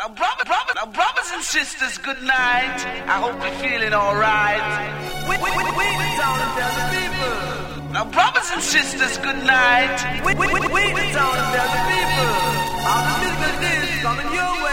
[0.00, 2.80] Now, brother, brother, brothers and sisters, good night.
[3.04, 4.64] I hope you're feeling alright.
[5.28, 7.92] We, we, we, we the town and tell the people.
[7.92, 10.24] Now, brothers and sisters, good night.
[10.24, 12.32] We, we, we, we town and tell the people.
[12.80, 14.70] All the business is coming your way.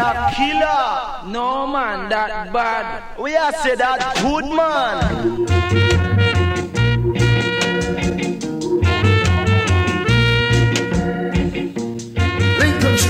[0.00, 1.19] a killer.
[1.30, 3.16] No man, that bad.
[3.16, 5.46] We are say that good man.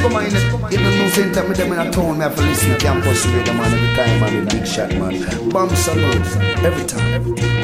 [0.02, 2.70] Come on, in the news center, me them in a town, me have to listen
[2.70, 5.48] to campus radio, man, every time, man, big shot, man.
[5.50, 6.26] Bomb salute,
[6.64, 7.14] every time.
[7.14, 7.60] Every time.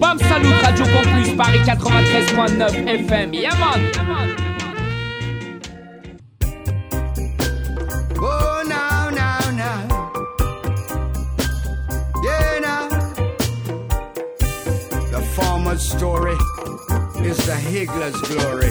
[0.00, 3.40] Bam Salut, Radio Campus, Paris 93.9 FM.
[3.40, 3.80] Yeah, man.
[3.94, 4.41] story
[18.10, 18.61] the glory.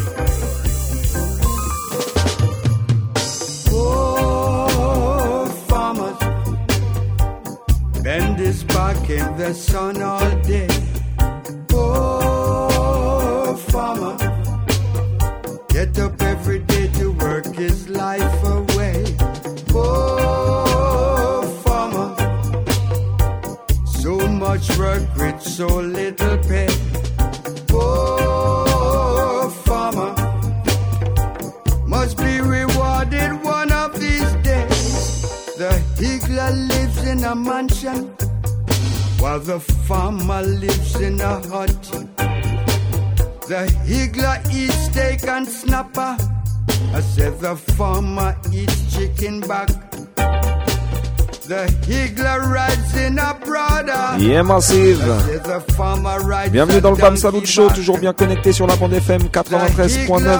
[56.52, 60.40] Bienvenue dans le BAM Salut Show, toujours bien connecté sur la bande FM 93.9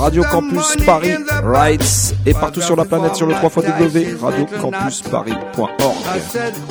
[0.00, 1.14] Radio Campus Paris,
[1.44, 3.50] Rights et partout sur la planète sur le 3
[4.20, 5.70] radiocampusparis.org.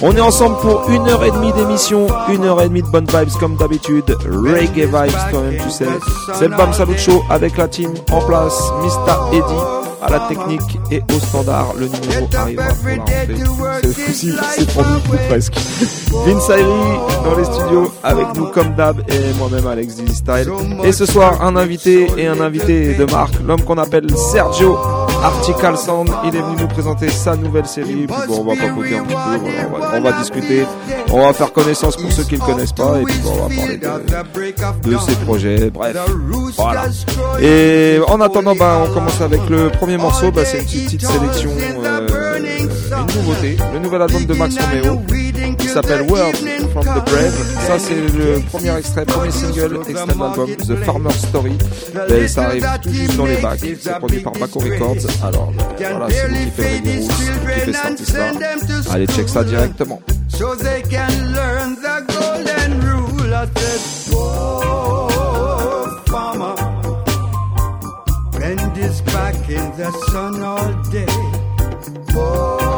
[0.01, 3.07] On est ensemble pour une heure et demie d'émission, une heure et demie de bonnes
[3.07, 5.87] vibes comme d'habitude, reggae vibes quand même tu sais.
[6.33, 10.79] C'est le BAM Salut Show avec la team en place, Mista Eddie à la technique
[10.91, 11.73] et au standard.
[11.77, 15.53] Le numéro arrivera pour la C'est c'est pour nous presque.
[16.25, 16.47] Vince
[17.23, 20.51] dans les studios avec nous comme d'hab et moi-même Alex Dizzy Style.
[20.83, 24.77] Et ce soir, un invité et un invité de marque, l'homme qu'on appelle Sergio
[25.23, 26.09] Artical Sound.
[26.25, 28.07] Il est venu nous présenter sa nouvelle série.
[28.07, 30.65] Puis bon, on va papoter un petit peu, on, va, discuter,
[31.11, 33.55] on va faire connaissance pour ceux qui ne connaissent pas et puis bon, on va
[33.55, 35.69] parler de, de ses projets.
[35.69, 35.97] Bref,
[36.57, 36.85] voilà.
[37.41, 41.51] Et en attendant, bah, on commence avec le premier morceau, bah, c'est une petite, sélection,
[41.83, 45.01] euh, une nouveauté, le nouvel album de Max Romeo
[45.71, 46.35] s'appelle World
[46.71, 47.33] from the Brave.
[47.67, 51.57] Ça, c'est le premier extrait, premier single extrait de l'album, The Farmer Story.
[52.09, 53.59] Et ça arrive tout juste dans les bacs.
[53.79, 54.97] C'est produit par Baco Records.
[55.23, 58.31] Alors, voilà, si vous kiffez le rouge, si vous kiffez cet artiste-là,
[58.91, 60.01] allez check ça directement.
[60.29, 63.33] So they can learn the golden rule.
[63.33, 63.81] I said,
[69.51, 71.05] in the sun all day.
[72.15, 72.70] Oh,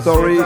[0.00, 0.38] Story.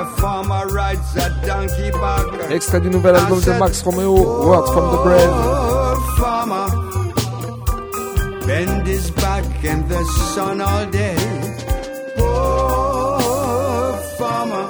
[2.50, 5.30] Extrait du nouvel album de Max Romeo, Words from the Brave.
[5.30, 5.72] Oh,
[8.46, 10.04] bend his back in the
[10.34, 11.16] sun all day.
[14.18, 14.66] farmer.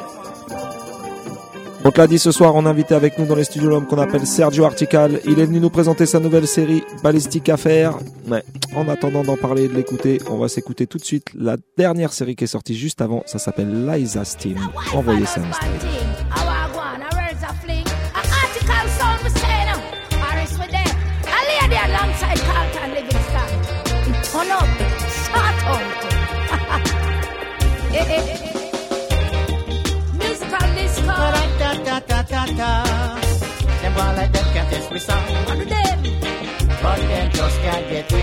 [1.85, 3.87] On te l'a dit ce soir, on a invité avec nous dans les studios l'homme
[3.87, 5.21] qu'on appelle Sergio Artical.
[5.25, 7.95] Il est venu nous présenter sa nouvelle série Ballistic Affair.
[8.27, 8.45] Mais
[8.75, 12.13] en attendant d'en parler et de l'écouter, on va s'écouter tout de suite la dernière
[12.13, 13.23] série qui est sortie juste avant.
[13.27, 14.59] Ça s'appelle Liza Steam.
[14.93, 15.41] Envoyez ça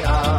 [0.10, 0.39] out.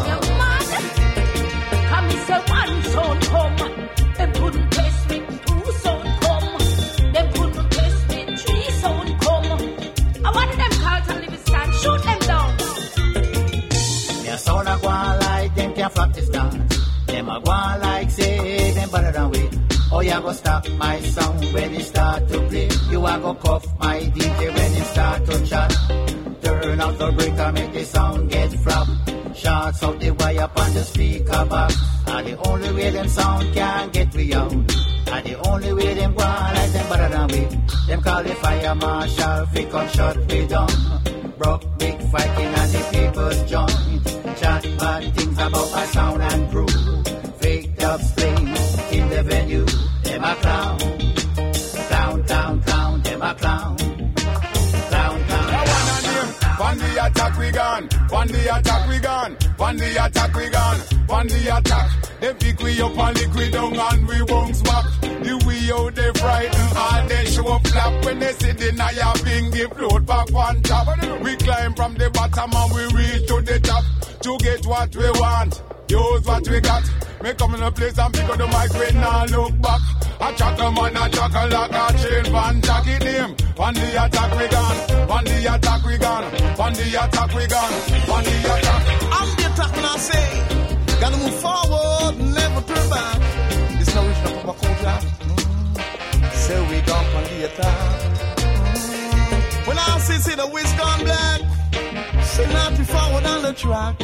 [20.20, 22.69] You go stop my sound when it start to play.
[22.90, 25.70] You a go cuff my DJ when it start to chat.
[26.43, 28.88] Turn off the breaker, make the sound get flop.
[29.34, 31.75] Shots out the wire on the speaker box.
[32.06, 34.52] Are the only way them sound can get me out.
[34.52, 37.56] Are the only way them go like them better than we.
[37.87, 40.69] Them call the fire marshal, fi come shut we down.
[41.38, 44.38] Broke big fighting and the people's joint.
[44.38, 46.69] Chat bad things about my sound and crew.
[47.38, 49.64] Fake up strings in the venue.
[50.50, 50.79] Clown.
[51.88, 53.76] Clown, clown, clown, them a clown.
[56.58, 60.79] One the attack we gone, one the attack we gone, one the attack we gone,
[61.06, 61.91] one the attack.
[62.20, 64.85] They pick we up and liquid down and we won't smack.
[65.72, 70.05] Out they frighten, all they show up flap when they see the Naya bingy float
[70.05, 70.88] back one top.
[71.22, 73.84] We climb from the bottom and we reach to the top
[74.22, 75.62] to get what we want.
[75.88, 76.84] Use what we got.
[77.22, 79.81] Me come in a place and pick up the mic when I look back.
[80.20, 83.37] I chuck a man, I chuck a like a chain van tacky name.
[83.55, 86.25] One the attack we gone, one the attack we gone,
[86.58, 87.72] one the attack we gone,
[88.11, 89.02] one the attack.
[89.12, 93.78] I'm the attack when I say, gotta move forward, never turn back.
[93.78, 95.02] This no original Papa Kojak.
[95.02, 95.19] Mm.
[96.50, 97.05] Say we gone.
[99.69, 101.41] When I see, see the whisk gone black,
[102.25, 104.00] say not be forward on the track.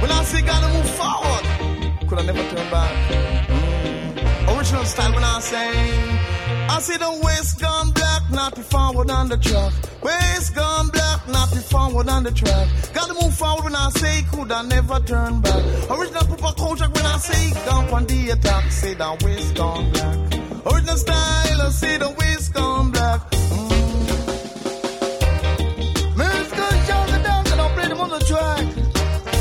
[0.00, 1.44] When I say gotta move forward,
[2.08, 2.92] could I never turn back?
[3.48, 4.56] Mm.
[4.56, 5.70] Original style when I say,
[6.68, 9.72] I see the waist gone black, not be forward on the track.
[10.04, 12.68] Waist gone black, not be forward on the track.
[12.94, 15.64] Gotta move forward when I say could I never turn back.
[15.90, 20.39] Original Papa Kojak when I say gone on the attack, say the waist gone black.
[20.66, 23.20] Original style, I say the waist gone black.
[23.30, 23.70] Mm.
[26.16, 28.64] Musical shout the dance and I'll play them on the track.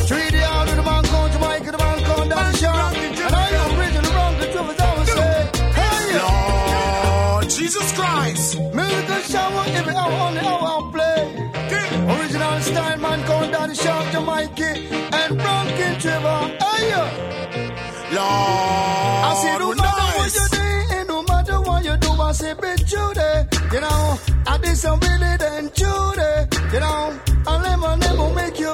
[0.08, 2.96] 3D out of the man called Jamaica, the man called Dan Sharp.
[2.96, 5.50] And I am original wrong, the truth is I would say,
[5.80, 6.20] hey!
[6.24, 8.60] Lord Jesus Christ.
[8.74, 11.22] Musical shower every hour on the hour I play.
[12.16, 14.70] Original style man called Dan Sharp, Jamaica.
[15.20, 16.92] And Bronkin Trevor, hey!
[18.16, 19.89] Lord, I say no
[22.50, 23.48] I say be there.
[23.72, 25.70] You know, I did some really then
[26.16, 26.48] there.
[26.74, 28.74] You know, I'll never, never make you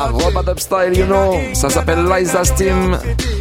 [0.00, 0.14] show up.
[0.14, 1.34] In a Robot Up Style, you know.
[1.54, 2.98] Ça s'appelle Liza Steam.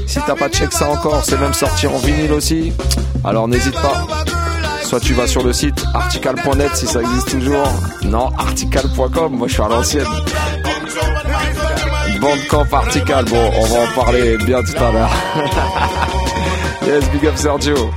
[0.08, 2.74] Si t'as pas check ça encore, c'est même sorti en vinyle aussi.
[3.24, 4.08] Alors n'hésite pas.
[4.84, 7.68] Soit tu vas sur le site article.net si ça existe toujours.
[8.04, 10.08] Non, article.com, moi je suis à l'ancienne.
[12.20, 15.12] Bandcamp Article, bon, on va en parler bien tout à l'heure.
[16.86, 17.92] yes, big up Sergio.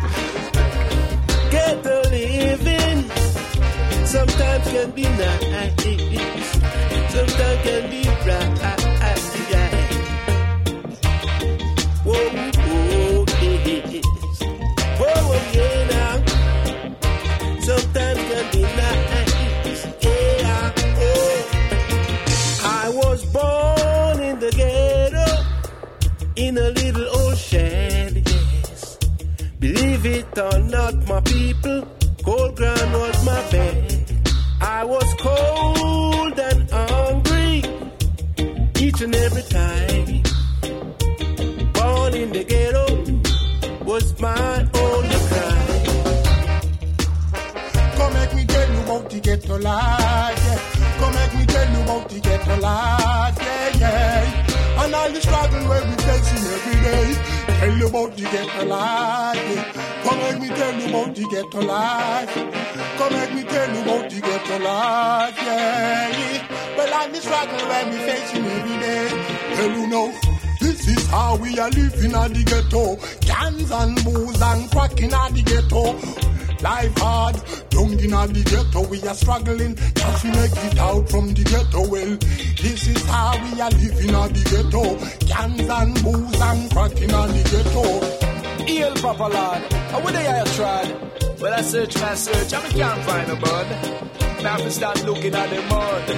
[95.34, 96.08] At the mud.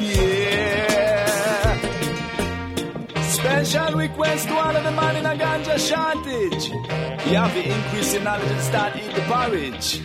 [0.00, 1.36] Yeah.
[3.22, 6.68] Special request to all of the man in a ganja shortage.
[7.26, 10.00] You have to increase knowledge and start eat the porridge.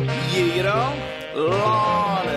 [0.00, 0.92] Yeah, you know?
[1.34, 2.28] Lord.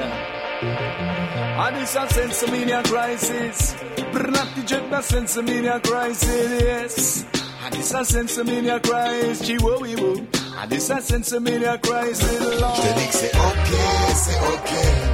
[0.63, 3.75] And this a sensimania crisis.
[4.13, 7.25] Brnati jet na sensimania crisis, yes.
[7.63, 9.48] And this a sensimania crisis.
[9.48, 10.25] Chihuahua.
[10.62, 12.75] And this a sensimania crisis, Lord.
[12.75, 13.70] Je dis que ok,
[14.15, 15.12] c'est ok.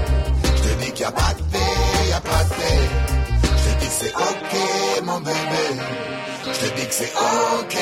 [0.99, 2.89] Qu'il n'y a pas de paix, y a pas de paix.
[3.41, 5.79] Je te dis que c'est ok, mon bébé.
[6.43, 7.77] Je te dis que c'est ok,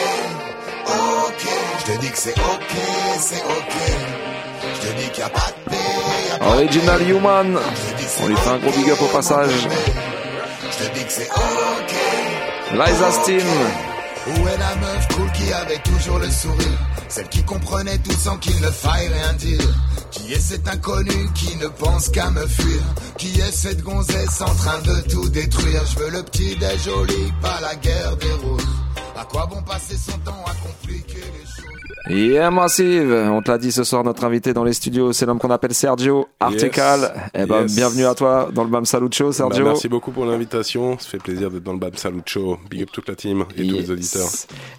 [0.85, 1.47] ok.
[1.79, 2.75] Je te dis que c'est ok,
[3.17, 3.73] c'est ok.
[4.61, 5.77] Je te dis qu'il n'y a pas de paix,
[6.29, 7.59] y a pas de Original Human.
[8.21, 9.67] On lui fait un gros big up au passage.
[10.69, 11.93] Je te dis que c'est ok.
[12.73, 13.96] Liza Steam.
[14.29, 16.79] Où est la meuf cool qui avait toujours le sourire?
[17.07, 19.61] Celle qui comprenait tout sans qu'il ne faille rien dire.
[20.11, 22.81] Qui est cet inconnu qui ne pense qu'à me fuir?
[23.17, 25.85] Qui est cette gonzesse en train de tout détruire?
[25.85, 28.67] Je veux le petit des joli, pas la guerre des roses.
[29.17, 31.86] À quoi bon passer son temps à compliquer les choses?
[32.09, 35.39] Yeah Massive, on te l'a dit ce soir, notre invité dans les studios, c'est l'homme
[35.39, 37.13] qu'on appelle Sergio Artical.
[37.35, 37.75] Eh ben, Yes.
[37.75, 39.63] bienvenue à toi dans le Bam Salut Show, Sergio.
[39.65, 40.97] Bah, merci beaucoup pour l'invitation.
[40.99, 42.59] Ça fait plaisir d'être dans le Bam Salut Show.
[42.69, 44.27] Big up toute la team et tous les auditeurs.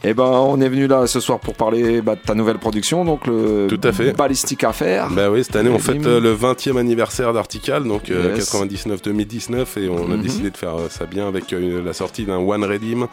[0.05, 3.05] Eh ben, on est venu là ce soir pour parler bah, de ta nouvelle production,
[3.05, 4.13] donc le Tout à fait.
[4.17, 5.09] Ballistic Affair.
[5.11, 8.51] Bah oui, cette année on fête euh, le 20e anniversaire d'Artical, donc euh, Yes.
[8.55, 10.23] 99-2019, et on a Mhm.
[10.23, 13.07] décidé de faire euh, ça bien avec euh, la sortie d'un One Redeem,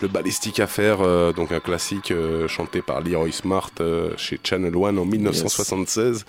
[0.00, 4.76] le Ballistic Affair, euh, donc un classique euh, chanté par Leroy Smart euh, chez Channel
[4.76, 6.24] One en 1976,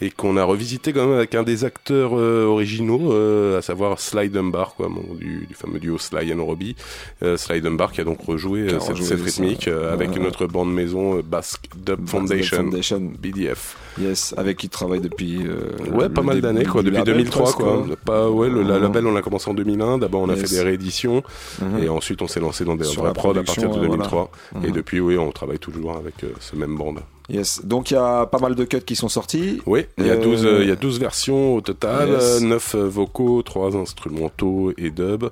[0.00, 3.98] et qu'on a revisité quand même avec un des acteurs euh, originaux, euh, à savoir
[3.98, 6.76] Sly Dunbar, quoi, du, du fameux duo Sly and Robbie.
[7.22, 9.24] Euh, Sly Dunbar qui a donc rejoué a cette, cette ça.
[9.24, 10.20] rythmique euh, avec Ouais.
[10.20, 13.12] notre bande maison Basque Dub Foundation, Foundation.
[13.20, 13.76] BDF.
[14.00, 15.40] Yes, avec qui tu travailles depuis.
[15.44, 17.84] euh, Ouais, pas mal d'années, quoi, depuis label, 2003, presque, quoi.
[18.04, 19.98] Pas, ouais, le la label, on a commencé en 2001.
[19.98, 20.48] D'abord, on a Yes.
[20.48, 21.22] fait des rééditions.
[21.60, 21.82] Mhm.
[21.82, 24.30] Et ensuite, on s'est lancé dans des la prods à partir de production, 2003.
[24.52, 24.66] voilà.
[24.66, 24.76] Et Mhm.
[24.76, 27.00] depuis, oui, on travaille toujours avec euh, ce même bande.
[27.30, 27.60] Yes.
[27.62, 29.60] Donc il y a pas mal de cuts qui sont sortis.
[29.66, 32.40] Oui, il y, a Euh, 12, euh, il y a 12 versions au total, Yes.
[32.40, 35.24] 9 vocaux, 3 instrumentaux et dub.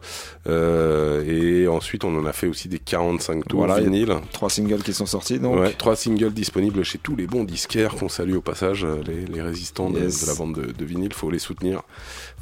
[0.47, 1.25] Euh,
[1.64, 4.14] et ensuite, on en a fait aussi des 45 tours Voilà, vinyles.
[4.33, 5.59] Trois singles qui sont sortis donc.
[5.59, 9.25] Ouais, trois singles disponibles chez tous les bons disquaires qu'on salue au passage, euh, les,
[9.25, 11.80] les résistants de la vente de, de vinyle, faut les soutenir.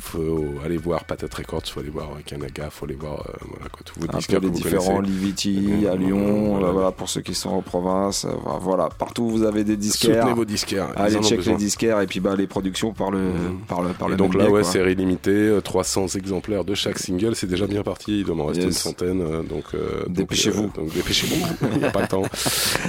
[0.00, 3.68] Faut aller voir Patate Records, faut aller voir euh, Kanaga, faut aller voir euh, voilà,
[3.70, 5.00] quoi, tous vos un peu les différents.
[5.00, 6.66] Liviti à Mhm, Lyon, voilà.
[6.66, 9.76] là, voilà pour ceux qui sont en province, euh, voilà partout où vous avez des
[9.76, 10.22] disquaires.
[10.22, 13.20] Soutenez vos disquaires, Allez check les disquaires et puis bah les productions par le
[13.68, 14.70] par le par Et le donc là, biais, ouais, quoi.
[14.70, 18.46] série limitée, euh, 300 exemplaires de chaque single, c'est déjà bien parti, il doit m'en
[18.46, 18.74] rester Yes.
[18.74, 20.64] une centaine, euh, donc euh, donc, Dépêchez-vous.
[20.64, 22.22] euh, donc dépêchez-vous, il n'y a pas le temps.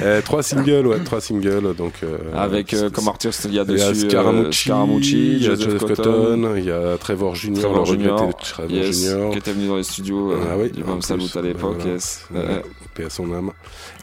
[0.01, 3.63] Euh, trois singles, ouais, trois singles, donc euh, Avec euh, comme artiste il y a
[3.67, 6.94] Il y a dessus euh, Scaramucci, Scaramucci, il y a Joseph, Cotton, il y a
[6.97, 9.31] Trevor Junior, Trevor le Junior, Trevor yes, Junior.
[9.31, 11.93] qui était venu dans les studios euh, Ah oui, du Bam Salut à l'époque, voilà.
[11.93, 12.25] yes.
[12.35, 12.61] Euh,
[12.93, 13.51] paix à son âme.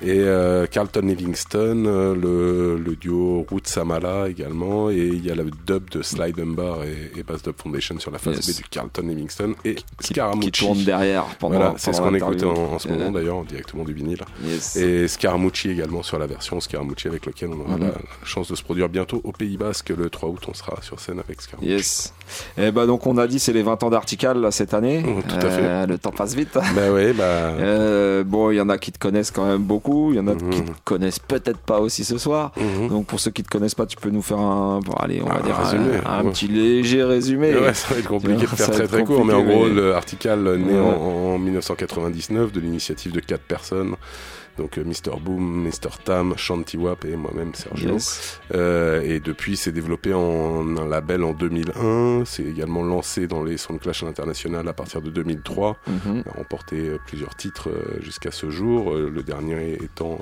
[0.03, 5.35] Et euh, Carlton Livingston, euh, le, le duo Ruth Samala également, et il y a
[5.35, 8.55] le dub de Sly Dunbar et, et Bass Dub Foundation sur la face Yes.
[8.59, 10.51] B du Carlton Livingston et Scaramucci.
[10.51, 12.61] qui tourne derrière pendant- Voilà, c'est ce qu'on écoute l'interview.
[12.63, 14.23] en, en ce moment d'ailleurs, directement du vinyle.
[14.45, 14.77] Yes.
[14.77, 17.93] Et Scaramucci également sur la version Scaramucci avec lequel on aura la
[18.25, 20.43] chance de se produire bientôt au Pays Basque le 3 août.
[20.49, 21.71] On sera sur scène avec Scaramucci.
[21.73, 22.13] Yes.
[22.59, 25.03] Et bah donc on a dit c'est les 20 ans d'Artical là, cette année.
[25.29, 25.63] Tout à fait.
[25.63, 26.55] Euh, le temps passe vite.
[26.75, 27.23] Bah ouais, bah.
[27.25, 30.13] Euh, bon, il y en a qui te connaissent quand même beaucoup.
[30.13, 30.51] Il y en a Mhm.
[30.51, 32.53] qui te connaissent peut-être pas aussi ce soir.
[32.89, 35.29] Donc pour ceux qui te connaissent pas, tu peux nous faire un, bon, allez, on
[35.29, 36.31] va Un dire résumé, un, ouais.
[36.31, 37.55] petit léger résumé.
[37.55, 39.75] Ouais, ça va être compliqué de faire va très très court, mais en gros, mais-
[39.75, 40.81] le Artical naît Ouais.
[40.81, 43.95] en, en 1999 de l'initiative de quatre personnes
[44.59, 47.93] donc euh, Mr Boom, Mr Tam, Shanty Wap et moi-même Sergio.
[47.93, 48.41] Yes.
[48.55, 52.25] Euh, et depuis, c'est développé en un label en 2001.
[52.25, 55.77] C'est également lancé dans les Sound Clash international à partir de 2003.
[55.87, 56.23] Mhm.
[56.27, 57.69] On a remporté euh, plusieurs titres
[58.01, 58.93] jusqu'à ce jour.
[58.95, 60.19] Le dernier étant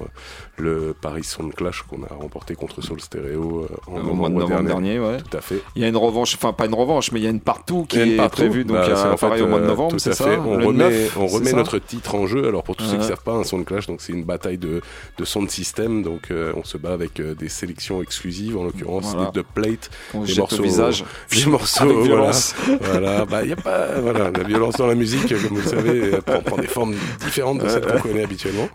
[0.58, 4.62] le Paris Sound Clash qu'on a remporté contre Soul Stereo en Au mois de novembre
[4.64, 5.18] dernier, ouais.
[5.18, 5.60] Tout à fait.
[5.76, 7.84] Il y a une revanche, enfin pas une revanche, mais il y a une partout
[7.88, 8.36] qui une est partout.
[8.42, 10.36] prévue, donc Bah, en pareil fait, au mois de novembre, tout c'est à ça fait.
[10.36, 12.46] On Le remet, 9, on remet notre titre en jeu.
[12.46, 14.58] Alors pour tous ceux qui ne savent pas, un sound clash, donc c'est une bataille
[14.58, 14.80] de,
[15.18, 16.02] de son de système.
[16.02, 19.30] Donc euh, on se bat avec euh, des sélections exclusives, en l'occurrence Voilà.
[19.32, 21.04] des plates, Qu'on des morceaux, visage.
[21.32, 22.06] des morceaux, Avec voilà.
[22.14, 22.54] violence.
[22.80, 26.10] Voilà, bah y a pas, voilà, la violence dans la musique, comme vous le savez,
[26.24, 26.94] prend, prend des formes
[27.24, 28.68] différentes de celles qu'on connaît habituellement.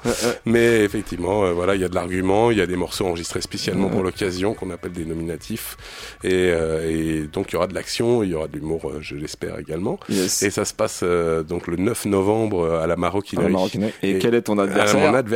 [0.46, 3.42] Mais effectivement, euh, voilà, il y a de l'argument, il y a des morceaux enregistrés
[3.42, 5.78] spécialement pour l'occasion qu'on appelle des nominatifs,
[6.24, 8.98] et, euh, et donc il y aura de l'action, il y aura de l'humour, euh,
[9.02, 10.00] je l'espère également.
[10.10, 10.44] Yes.
[10.44, 13.46] Et ça se passe euh, donc le 9 novembre euh, à la Maroquinerie.
[13.46, 13.94] À la Maroquinerie.
[14.04, 15.00] Et quel est ton euh, adversaire?
[15.00, 15.35] Mon adversaire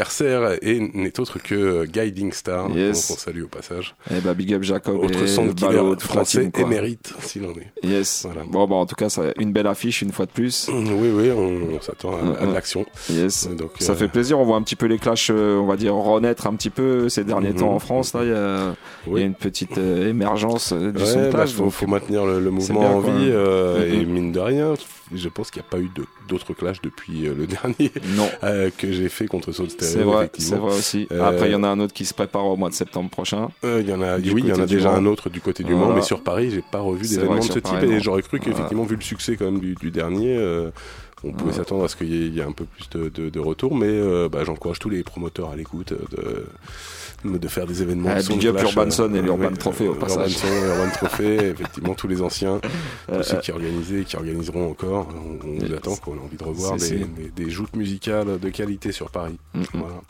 [0.61, 3.07] est- n'est autre que euh, Guiding Star, Yes.
[3.09, 3.95] donc on salue au passage.
[4.11, 7.71] Eh ben, big up Jacob Autre et de français émérite, s'il en est.
[7.87, 8.25] Yes.
[8.51, 10.69] Bon, bah, en tout cas, ça, une belle affiche une fois de plus.
[10.71, 12.85] Oui, oui, on, on s'attend à, à de l'action.
[13.09, 13.47] Yes.
[13.49, 14.39] Donc, Ça euh, fait plaisir.
[14.39, 17.09] On voit un petit peu les clashs, euh, on va dire, renaître un petit peu
[17.09, 17.59] ces derniers Mhm.
[17.59, 18.13] temps en France.
[18.13, 18.75] Là, il y a,
[19.07, 21.31] il y a une petite euh, émergence du Ouais, sondage.
[21.33, 24.73] bah, faut, donc, faut maintenir le, mouvement bien, en vie euh, et mine de rien,
[25.13, 28.29] je pense qu'il n'y a pas eu de- d'autres clashs depuis euh, le dernier Non.
[28.43, 29.91] euh, que j'ai fait contre Soul Stereo.
[29.91, 31.07] C'est vrai, c'est vrai aussi.
[31.11, 33.09] Euh, Après, il y en a un autre qui se prépare au mois de septembre
[33.09, 33.49] prochain.
[33.63, 35.63] il y en a, Du oui, il y en a déjà un autre du côté
[35.63, 35.73] du.
[35.75, 38.83] Mans, mais sur Paris, j'ai pas revu d'événements de ce type et j'aurais cru qu'effectivement,
[38.83, 40.37] vu le succès quand même du, dernier,
[41.23, 41.57] on pouvait Ouais.
[41.57, 43.39] s'attendre à ce qu'il y, ait- il y ait un peu plus de, de, de
[43.41, 46.45] retour, mais euh, bah, j'encourage tous les promoteurs à l'écoute de,
[47.25, 48.09] de faire des événements.
[48.11, 50.31] Ah, big up Urbanson et euh, l'Urban ouais, Trophy au euh, passage.
[50.31, 52.59] Et Urban Trophy, effectivement, tous les anciens,
[53.11, 53.39] Euh, tous ceux euh.
[53.39, 55.07] qui organisaient et qui organiseront encore.
[55.43, 58.49] On, on attend, quoi, on a envie de revoir des, des, des joutes musicales de
[58.49, 59.37] qualité sur Paris.
[59.73, 60.01] Voilà.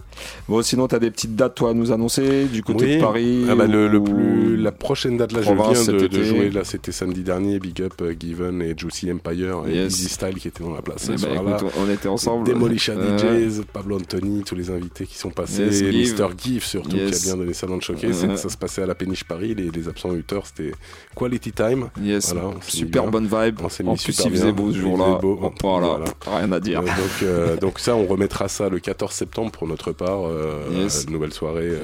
[0.47, 2.95] Bon, sinon, tu as des petites dates, toi, à nous annoncer du côté Oui.
[2.97, 6.23] de Paris Ah bah, le, plus, la prochaine date, là, je province viens de, de
[6.23, 6.49] jouer.
[6.49, 7.59] Là, c'était samedi dernier.
[7.59, 9.85] Big Up, euh, Given et Juicy Empire et.
[9.85, 11.09] Easy Style qui étaient dans la place.
[11.11, 12.47] Eh ce bah, écoute, on était ensemble.
[12.47, 15.63] Demolition Euh, DJs, Pablo Anthony, tous les invités qui sont passés.
[15.91, 16.13] Yes.
[16.19, 16.27] Mr.
[16.37, 17.19] Give surtout, Yes.
[17.23, 18.15] qui a bien donné ça dans le showcase.
[18.19, 19.53] C'est- Ça se passait à la péniche Paris.
[19.55, 20.71] Les, les absents 8 heures, c'était
[21.15, 21.89] quality time.
[22.01, 23.59] Yes, Voilà, super bonne vibe.
[23.61, 25.19] On En plus, il faisait beau ce jour-là.
[25.21, 25.39] beau.
[25.61, 26.79] Voilà, rien à dire.
[26.81, 30.27] Euh, donc, euh, donc ça, on remettra ça le 14 septembre pour notre part.
[30.27, 31.09] euh, Yes.
[31.09, 31.81] nouvelle soirée, euh,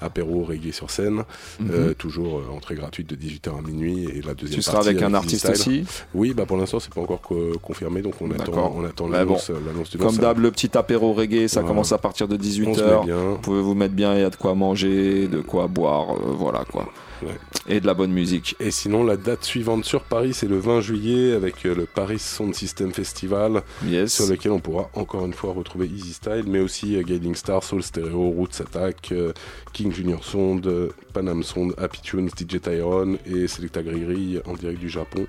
[0.00, 1.24] apéro, reggae sur scène.
[1.60, 1.94] Mhm.
[1.96, 4.04] Toujours entrée gratuite de 18h à minuit.
[4.14, 7.00] Et la deuxième Tu seras avec un artiste aussi Oui, bah pour l'instant, c'est pas
[7.00, 8.02] encore co- confirmé.
[8.02, 8.74] Donc on attend, D'accord.
[8.76, 9.50] on attend Bah l'annonce
[9.90, 13.00] du Comme d'hab, le petit apéro reggae, ça commence à partir de On se 18h.
[13.00, 13.16] met bien.
[13.32, 16.32] Vous pouvez vous mettre bien, il y a de quoi manger, de quoi boire, euh,
[16.36, 16.88] voilà quoi.
[17.20, 17.34] Ouais.
[17.66, 18.54] Et de la bonne musique.
[18.60, 22.20] Et sinon, la date suivante sur Paris, c'est le 20 juillet avec euh, le Paris
[22.20, 24.14] Sound System Festival, Yes.
[24.14, 27.64] sur lequel on pourra encore une fois retrouver Easy Style, mais aussi euh, Guiding Star,
[27.64, 29.32] Soul Stereo, Roots Attack, euh,
[29.72, 30.70] King Junior Sound,
[31.12, 35.26] Panam Sound, Happy Tunes, DJ Tyrone et Selecta Griri en direct du Japon,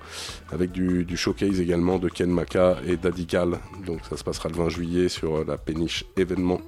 [0.52, 3.58] avec du, du showcase également de Ken Maka et Daddy Gal.
[3.88, 6.62] Donc ça se passera le 20 juillet sur la péniche événement.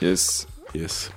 [0.00, 0.46] Yes.
[0.72, 1.10] Yes.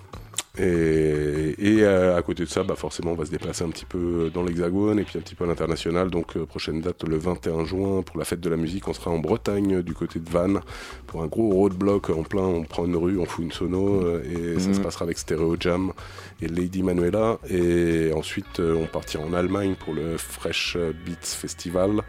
[0.58, 3.86] Et, et euh, à côté de ça, bah forcément, on va se déplacer un petit
[3.86, 6.10] peu dans l'Hexagone et puis un petit peu à l'international.
[6.10, 8.88] Donc, euh, prochaine date le 21 juin pour la fête de la musique.
[8.88, 10.60] On sera en Bretagne, du côté de Vannes,
[11.08, 12.42] pour un gros roadblock en plein.
[12.44, 14.24] On prend une rue, on fout une sono euh,
[14.56, 14.74] et ça Mhm.
[14.76, 15.94] se passera avec Stereo Jam
[16.42, 17.40] et Lady Manuela.
[17.50, 22.02] Et ensuite, euh, on partira en Allemagne pour le Fresh Beats Festival.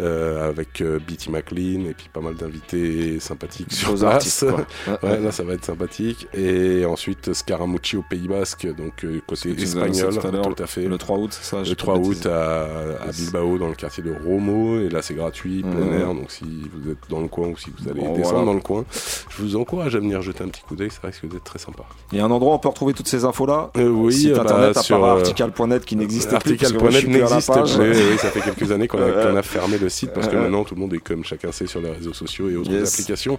[0.00, 4.02] Euh, avec euh, Beatty McLean et puis pas mal d'invités sympathiques sur place.
[4.04, 4.46] artistes.
[5.02, 6.26] Ouais, là ça va être sympathique.
[6.34, 10.82] Et ensuite Scaramucci au Pays Basque, donc euh, côté espagnol, tout à tout à fait.
[10.82, 12.10] Le 3 août, ça Le pas 3 bêtise.
[12.20, 12.62] août à,
[13.08, 16.00] à Bilbao dans le quartier de Romo et là c'est gratuit, plein Ouais.
[16.00, 18.46] air donc si vous êtes dans le coin ou si vous allez Bon, descendre voilà.
[18.46, 18.84] dans le coin,
[19.30, 21.82] je vous encourage à venir jeter un petit coup d'œil, ça risque d'être très sympa.
[22.12, 24.12] Il y a un endroit où on peut retrouver toutes ces infos là Euh, oui,
[24.12, 26.56] Site bah, internet à sur, part euh, article.net qui n'existe plus.
[26.60, 26.70] la
[27.02, 27.78] n'existe plus.
[27.80, 29.04] Oui, ça fait quelques années qu'on a,
[29.38, 31.66] a fermé le site parce que euh, maintenant tout le monde est comme chacun sait
[31.66, 32.92] sur les réseaux sociaux et autres Yes.
[32.94, 33.38] applications.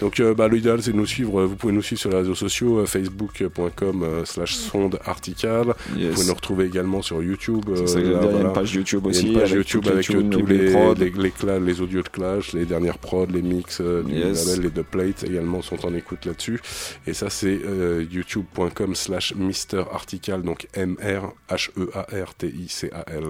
[0.00, 1.44] Donc euh, bah, l'idéal c'est de nous suivre.
[1.44, 5.74] Vous pouvez nous suivre sur les réseaux sociaux euh, facebook.com euh, slash sonde article.
[5.90, 7.64] Vous pouvez nous retrouver également sur YouTube.
[7.76, 8.40] C'est ça euh, y a voilà.
[8.48, 10.46] une page YouTube Il y a aussi, une page avec YouTube avec euh, tunes, tous
[10.46, 10.94] les les, prods.
[10.94, 14.46] les, les cla- les audios de Clash, les dernières prods, les mix euh, du Yes.
[14.46, 16.60] label, les deux plates également sont en écoute là-dessus.
[17.06, 23.24] Et ça c'est euh, youtube.com slash Mister Article, donc M-R-H-E-A-R-T-I-C-A-L.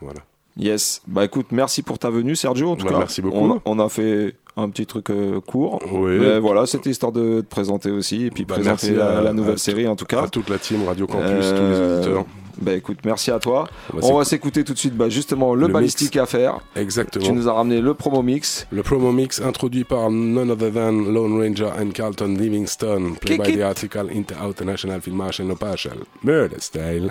[0.00, 0.20] Voilà.
[0.56, 1.00] Yes.
[1.06, 2.70] Bah écoute, merci pour ta venue, Sergio.
[2.70, 3.36] En tout Bah, cas, merci beaucoup.
[3.38, 5.80] On, on a fait un petit truc euh, court.
[5.90, 6.18] Oui.
[6.18, 9.32] Mais voilà, c'était histoire de te présenter aussi et puis Bah, présenter la, à- la
[9.32, 10.24] nouvelle à- série en tout cas.
[10.24, 12.24] à toute la team Radio Campus, Euh, tous les auditeurs.
[12.60, 13.66] Bah écoute, merci à toi.
[13.94, 16.60] On va On va s'écouter tout de suite bah, justement le, Le balistique à faire.
[16.76, 17.24] Exactement.
[17.24, 18.66] Tu nous as ramené le promo mix.
[18.70, 23.48] Le promo mix introduit par none other than Lone Ranger and Carlton Livingston, played by
[23.52, 23.58] it.
[23.58, 25.96] the article Inter International Film Marshal No Partial.
[26.22, 27.10] Murder Style.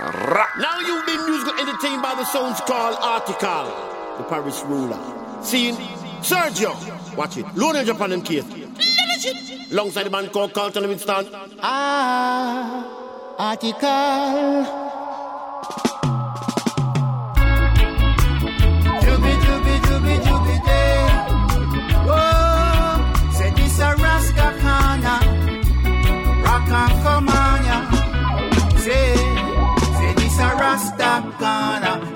[0.00, 4.98] Now you've been musical entertained by the sounds called Heartical, the Paris ruler.
[5.42, 5.74] Seeing
[6.22, 6.72] Sergio,
[7.16, 8.44] watch it, Ranger upon them case.
[9.72, 11.26] Alongside the man called Carlton Livingston.
[11.60, 12.86] Ah,
[13.38, 14.87] Heartical.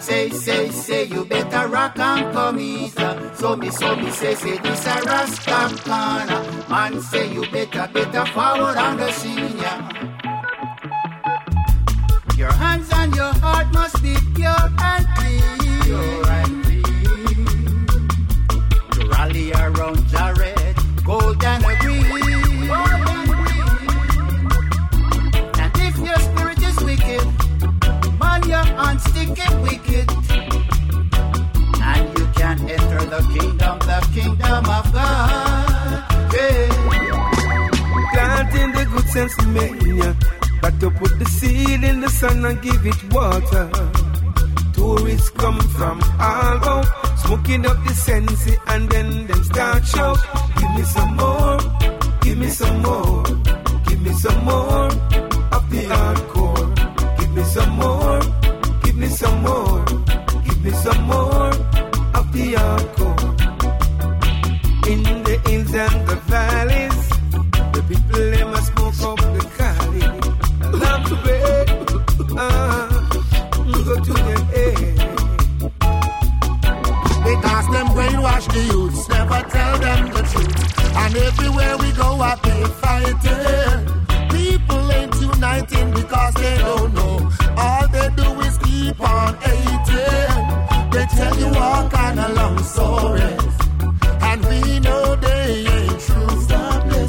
[0.02, 2.58] Say, say, say, you better rock and come.
[3.36, 6.42] So me, so me say, say this a Rasta corner.
[6.68, 9.78] Man say you better, better forward on the senior.
[12.36, 15.82] Your hands and your heart must be pure and clean.
[15.82, 17.86] Pure and clean.
[18.90, 22.06] To rally around Jared, gold and green.
[25.62, 27.24] And if your spirit is wicked,
[28.18, 29.91] man, your hands sticky wicked.
[33.12, 35.98] The kingdom, the kingdom of God.
[36.32, 36.68] Yeah.
[38.12, 39.34] Planting the good sense
[40.00, 40.14] yeah.
[40.62, 43.68] Got to put the seed in the sun and give it water.
[44.72, 46.86] Tourists come from all out,
[47.18, 50.18] smoking up the sense and then them start shout.
[50.58, 51.58] Give me some more,
[52.22, 53.24] give me some more,
[53.88, 54.86] give me some more
[55.56, 56.68] of the hardcore.
[57.18, 58.20] Give me some more,
[58.84, 59.84] give me some more,
[60.44, 61.51] give me some more
[64.84, 67.08] In the hills and the valleys,
[67.72, 70.06] the people they must smoke up the Cali.
[70.82, 71.66] Love to bed,
[72.36, 72.88] ah,
[73.84, 74.94] go to the air.
[77.28, 80.96] Because them brainwash the youths, never tell them the truth.
[80.96, 83.82] And everywhere we go, I be fighting.
[84.30, 87.30] People ain't uniting because they don't know.
[87.56, 90.90] All they do is keep on hating.
[90.90, 93.51] They tell you all kind of long stories.
[94.52, 96.46] We know they ain't true.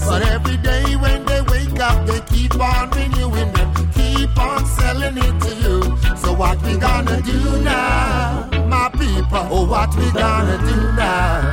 [0.09, 5.17] But every day when they wake up, they keep on renewing them, keep on selling
[5.17, 5.77] it to you.
[6.17, 9.45] So what we gonna do now, my people?
[9.55, 11.52] Oh, what we gonna do now?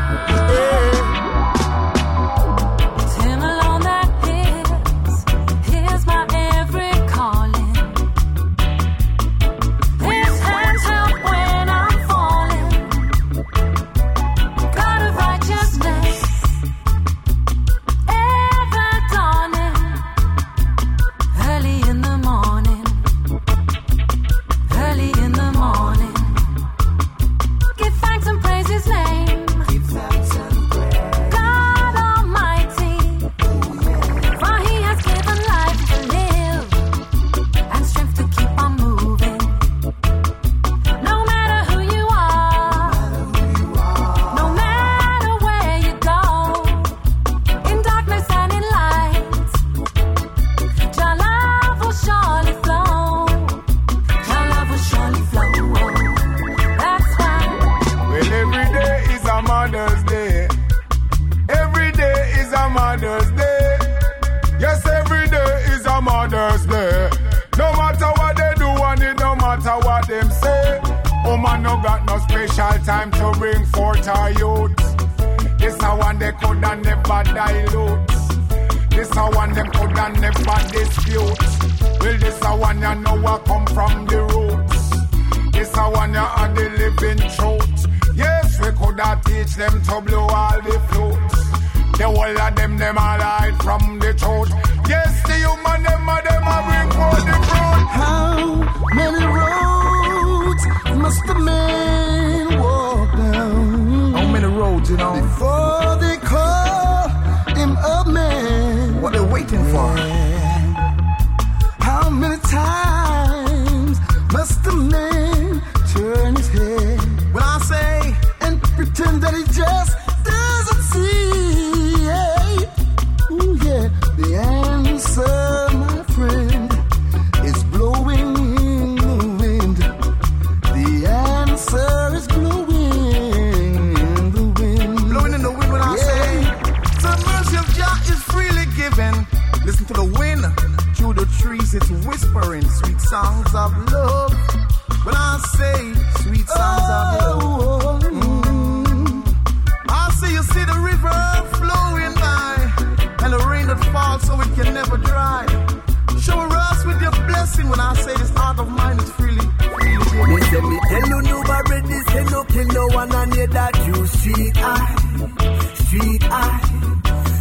[163.47, 166.61] That you street eye, street eye.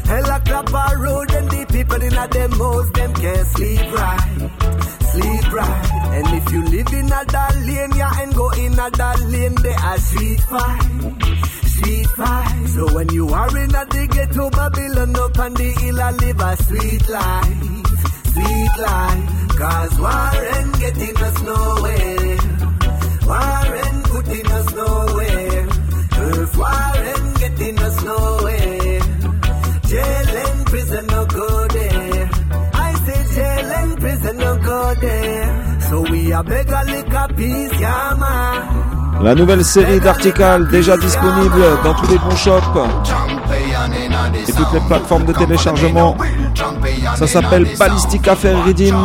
[0.05, 3.93] Hell a clap a road and the people in a them house them can't sleep
[3.93, 4.49] right,
[5.11, 5.89] sleep right.
[6.15, 9.55] And if you live in a that lane, yeah, and go in a that lane,
[9.55, 10.99] they are street fight.
[12.69, 16.39] So when you are in a the ghetto Babylon up on the hill, I live
[16.39, 17.57] a sweet life,
[18.33, 19.57] sweet life.
[19.57, 22.37] Cause Warren getting us nowhere.
[23.27, 25.08] Warren putting us nowhere.
[26.59, 28.99] Earth Warren getting us nowhere.
[29.87, 32.29] Jail and prison no go there.
[32.73, 35.81] I say jail and prison no go there.
[35.89, 39.23] So we a beg a lick a piece, yeah man.
[39.23, 42.63] La nouvelle série d'Article déjà disponible dans tous les bons shops
[44.47, 46.15] et toutes les plateformes de téléchargement.
[47.15, 48.95] Ça s'appelle Ballistic Affair Redeem.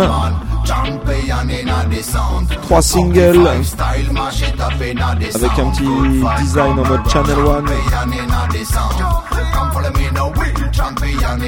[2.63, 3.47] Trois singles
[5.35, 7.67] avec un petit design en mode Channel One.
[9.53, 11.41] Come follow me now, we champion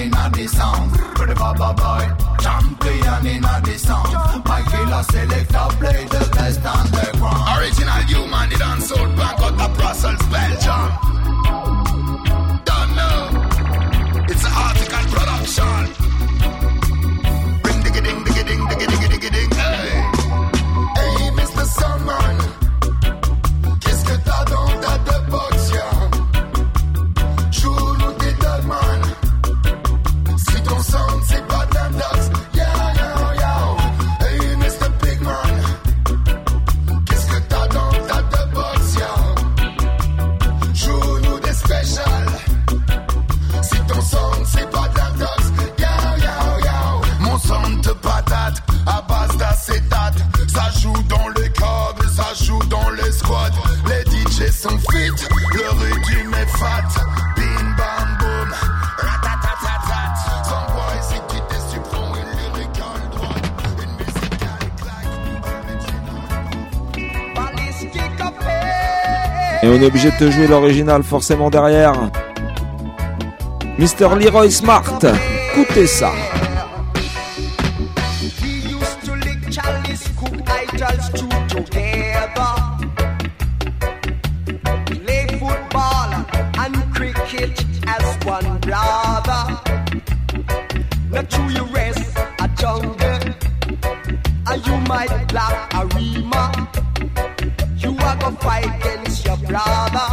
[69.77, 71.95] on est obligé de te jouer l'original forcément derrière.
[73.79, 74.19] Mr.
[74.19, 74.85] Leroy Smart,
[75.53, 76.13] écoutez ça.
[98.07, 100.09] Are gonna fight against your brother.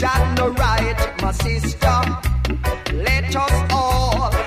[0.00, 1.96] That no right, my sister.
[2.94, 4.37] Let us all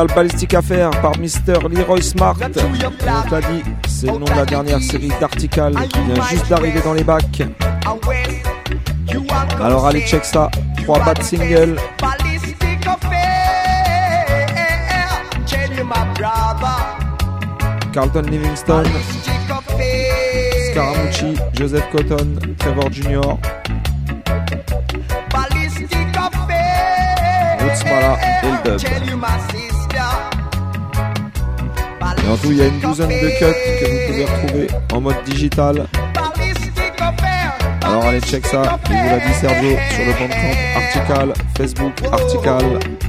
[0.00, 1.68] Original Ballistic Affair par Mr.
[1.68, 2.36] Leroy Smart.
[2.40, 6.80] On t'a dit, c'est le nom de la dernière série d'Article qui vient juste d'arriver
[6.82, 7.42] dans les bacs.
[9.60, 10.50] Alors allez check ça,
[10.82, 11.76] trois bad singles.
[17.92, 18.84] Carlton Livingston.
[20.70, 23.20] Scaramucci, Joseph Cotton, Trevor Jr.,
[25.30, 27.58] Ballistic affair.
[27.60, 29.69] Roots Mala et le dub.
[32.30, 33.44] En tout, il y a une douzaine de cuts
[33.80, 35.86] que vous pouvez retrouver en mode digital.
[37.82, 42.99] Alors allez check ça, il vous l'a dit Sergio sur le Bandcamp Article, Facebook Article.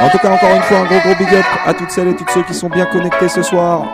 [0.00, 2.16] En tout cas, encore une fois, un gros gros big up à toutes celles et
[2.16, 3.84] tous ceux qui sont bien connectés ce soir.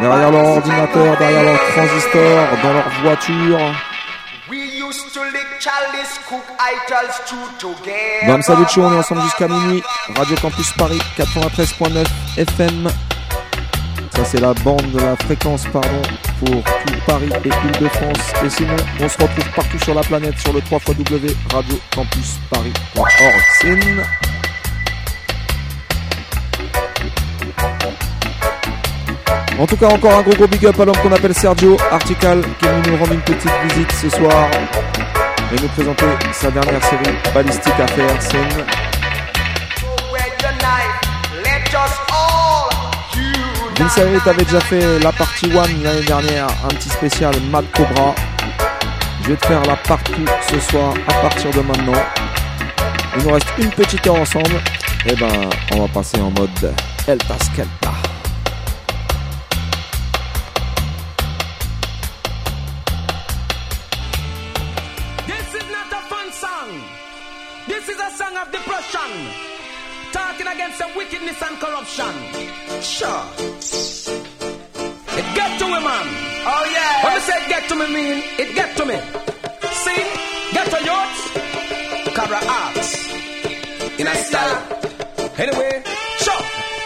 [0.00, 3.60] Derrière leur ordinateur, derrière leur transistor, dans leur voiture.
[8.42, 9.82] Salut Show, on est ensemble jusqu'à minuit.
[10.16, 12.04] Radio Campus Paris 93.9
[12.38, 12.88] FM.
[14.14, 16.02] Ça c'est la bande de la fréquence pardon
[16.40, 18.32] pour tout Paris et Île-de-France.
[18.44, 22.38] Et sinon, on se retrouve partout sur la planète sur le 3 W Radio Campus
[22.50, 24.06] Paris.org.
[29.58, 32.42] En tout cas, encore un gros gros big up à l'homme qu'on appelle Sergio Artical
[32.60, 34.48] qui est venu nous rendre une petite visite ce soir
[35.52, 38.97] et nous présenter sa dernière série Ballistic Affair Sin.
[43.88, 48.14] Vince Ayret avait déjà fait la partie 1 l'année dernière, un petit spécial Mad Cobra.
[49.22, 52.02] Je vais te faire la partie ce soir à partir de maintenant.
[53.16, 54.60] Il nous reste une petite heure ensemble.
[55.06, 56.74] Et ben, on va passer en mode
[57.06, 57.92] Elta Skelta.
[65.26, 66.82] This is not a fun song.
[67.66, 69.32] This is a song of depression.
[70.12, 70.88] Talking against the
[71.58, 72.82] corruption.
[72.82, 73.57] Sure.
[77.68, 78.94] Get to me, mean it get to me.
[79.84, 80.02] See?
[80.52, 82.14] Get to youth.
[82.14, 82.90] Cabra arts.
[83.98, 84.58] In a style.
[85.38, 85.82] Anyway,
[86.18, 86.42] sure.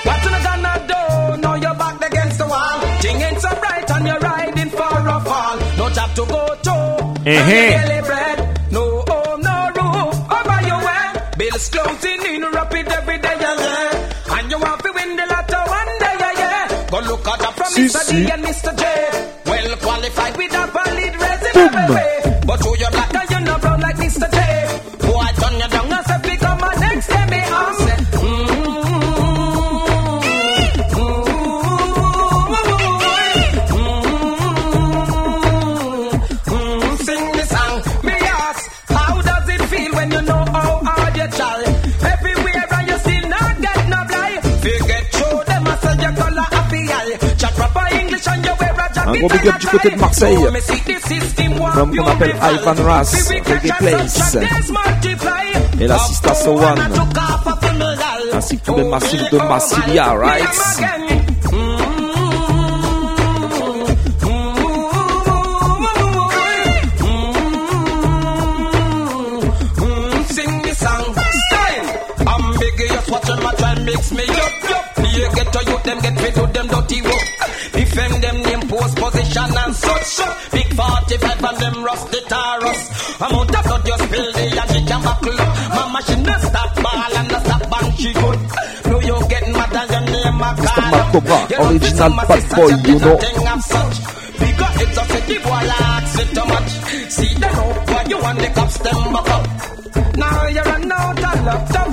[0.06, 1.40] What you gonna do?
[1.42, 2.80] Now you're back against the wall.
[3.00, 5.56] Thing ain't so bright and you're riding for a fall.
[5.78, 7.30] No job to go to.
[7.30, 8.72] Eh, Daily bread.
[8.72, 10.14] No home, no roof.
[10.36, 11.38] Over your head.
[11.38, 14.36] Bills closing in rapid every day, yeah, yeah.
[14.38, 16.90] And you want to win the lotto one day, yeah, yeah.
[16.90, 18.00] Go look at her from Si, Mr.
[18.02, 18.24] si.
[18.26, 18.76] D and Mr.
[18.76, 19.31] J.
[21.54, 22.46] baby.
[22.46, 24.28] But who you black and you not brown like Mr.
[24.30, 24.38] J.
[25.06, 27.08] Boy, turn you down and say, become my next.
[27.10, 27.26] Mm,
[45.24, 45.96] no them, I say
[49.04, 50.36] Un gros big up du côté de Marseille.
[51.62, 52.55] Me qu'on appelle beautify.
[52.55, 54.37] Ivan Ras, Reggae Place.
[55.81, 56.79] Et la Sista a funeral.
[58.35, 60.48] Ainsi que tous les massifs de Massilia, right?
[73.11, 74.70] Watch them a try mix me up.
[74.70, 74.94] up.
[74.94, 77.31] Play get to youth, them get fit to them dirty work.
[81.92, 82.81] 45 and them rusty taros.
[83.20, 85.50] Amount of blood you spill the and she can buckle up.
[85.74, 88.40] Mama she no stop ball and no stop bang she good.
[88.87, 90.74] No you get mad and your name a Mr.
[90.74, 90.90] call.
[90.92, 93.16] Mad Cobra, original bad boy, you know.
[93.16, 93.96] thing of such.
[94.38, 96.70] Because it's a city boy likes it too much.
[97.12, 97.55] See up
[97.88, 99.44] why you want the cops them back up.
[100.16, 101.91] Now you're out of love,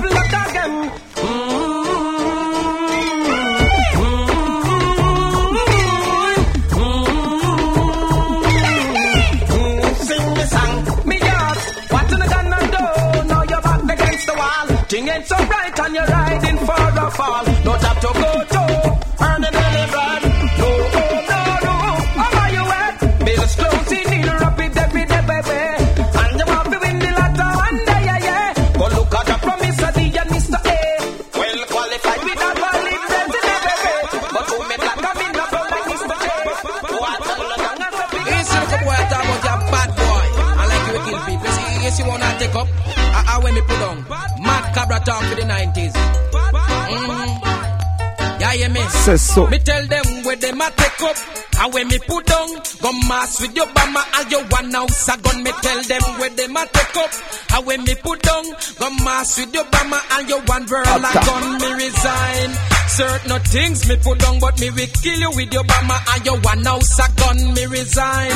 [15.80, 16.19] so bright
[45.00, 45.92] Mad talk for the 90s.
[46.92, 47.40] Mm.
[48.40, 48.80] Yeah, yeah, me.
[49.04, 49.46] C'est so.
[49.48, 51.16] Me tell them where them a take up.
[51.60, 52.48] And when me put down,
[52.80, 55.42] go mass with your bama and your one house a gun.
[55.42, 57.10] Me tell them where them a take up.
[57.54, 58.44] And when me put down,
[58.80, 61.20] go mass with your bama and your one girl a Atta.
[61.26, 61.58] gun.
[61.60, 62.50] Me resign.
[62.90, 66.38] Certain things me put down, but me will kill you with your bama and your
[66.40, 67.54] one house a gun.
[67.54, 68.32] Me resign,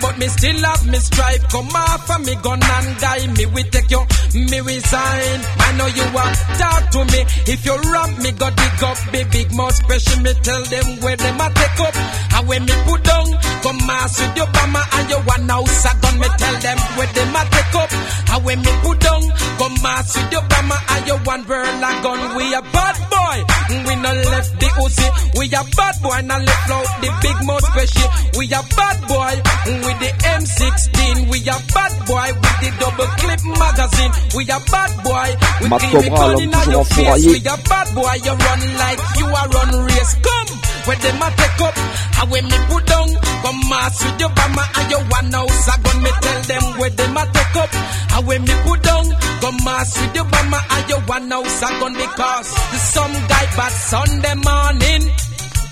[0.00, 1.42] but me still have me stripe.
[1.52, 4.02] Come off of me gun and guy me we take you.
[4.34, 5.38] Me resign.
[5.66, 7.20] I know you are talk to me.
[7.46, 10.18] If you ramp me, go dig up the big mouth special.
[10.22, 11.94] Me tell them where them a take up.
[12.36, 13.26] And when me put down,
[13.62, 16.18] come mass with your bama and your one house a gun.
[16.18, 17.90] Me tell them where them a take up.
[18.34, 19.22] And when me put down,
[19.66, 22.36] come mass with your bama and your one burn a gun.
[22.36, 23.36] We a bad boy.
[23.70, 25.08] Mm, we no left the Uzi.
[25.38, 26.18] We a bad boy.
[26.22, 28.08] Now left out the big mouth special.
[28.38, 29.32] We a bad boy
[29.66, 31.30] mm, with the M16.
[31.30, 34.12] We a bad boy with the double clip magazine.
[34.36, 35.28] We a bad boy.
[35.60, 36.98] We Mad Cobra, l'homme toujours your face.
[36.98, 37.28] enfouraillé.
[37.32, 38.14] We a bad boy.
[38.24, 40.14] You run like you a run race.
[40.22, 40.50] Come
[40.86, 41.76] where them a take up.
[42.22, 43.08] And when me put down,
[43.42, 45.68] come mass with your bama and your one house.
[45.68, 47.70] I gun me tell them where them a take up.
[48.14, 49.06] And when me put down,
[49.40, 51.62] come mass with your bama and your one house.
[51.62, 52.48] I gun because
[52.94, 55.02] some guy bad Sunday morning.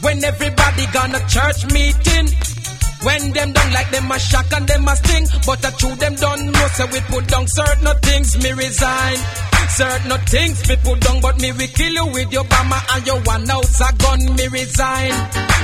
[0.03, 2.54] When everybody gonna church meeting.
[3.05, 5.27] When them done like them a shock and them a sting.
[5.47, 8.43] But I true them don't know so we put down certain things.
[8.43, 9.19] Me resign.
[9.69, 13.21] Certain things me put down but me we kill you with your bama and your
[13.23, 14.21] one house a gun.
[14.37, 15.13] Me resign.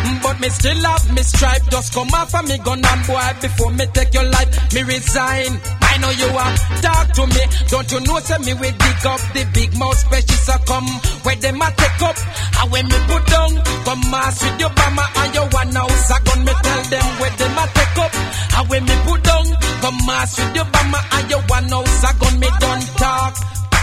[0.01, 1.63] Mm, but me still have me stripe.
[1.71, 4.75] Just come off of me gun and boy before me take your life.
[4.75, 5.61] Me resign.
[5.81, 6.55] I know you are.
[6.81, 7.43] Talk to me.
[7.69, 10.89] Don't you know say me we dig up the big mouth special so come.
[11.23, 12.17] Where them a take up?
[12.61, 13.53] And when me put down?
[13.85, 16.41] Come mass with your bama and your one house a gun.
[16.45, 18.13] Me tell them where them a take up
[18.59, 19.47] and when me put down
[19.81, 23.35] come mass with your bama and your one house a gun me done talk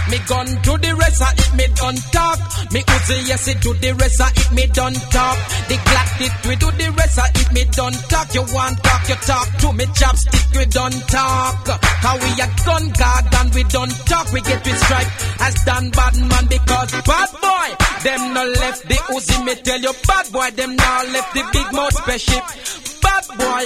[0.10, 2.40] me gun to the rest of it, me done talk.
[2.72, 5.38] Me Uzi, yes, it do the rest of it, me done talk.
[5.68, 8.34] The Glock, it we do the rest of it, me done talk.
[8.34, 11.68] You want talk, you talk to me chopstick, we done talk.
[12.00, 14.32] How we a gun guard and we done talk.
[14.32, 15.12] We get we strike
[15.44, 17.70] as done bad man because bad boy.
[18.04, 20.50] Them no left the Uzi, me tell you bad boy.
[20.56, 22.97] Them now left the big mouth spaceship.
[23.02, 23.64] Bad boy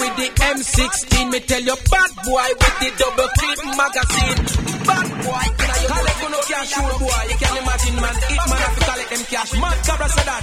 [0.00, 4.40] with the M16, me tell you bad boy with the double clip magazine.
[4.86, 7.22] Bad boy, collect no cash, shoot boy.
[7.30, 9.50] You can imagine man, it man have to collect them cash.
[9.60, 10.42] Mad Cobra said that.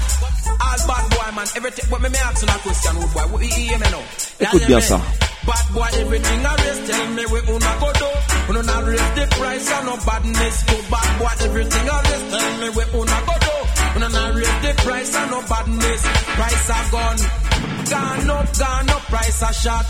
[0.60, 1.86] All bad boy man, everything.
[1.90, 3.26] But me me ask you a question, rude boy.
[3.32, 4.04] What you hear me now?
[4.40, 5.00] Écoute bien ça.
[5.48, 8.10] Bad boy, everything I raise, tell me we una go do.
[8.50, 12.52] Una not raise the price and no badness to bad boy, everything I raise, tell
[12.62, 13.59] me we una go do.
[14.00, 16.02] Una not raise the price and no badness.
[16.40, 17.20] Price a gone,
[17.92, 19.90] gone up, gone up, price a shot.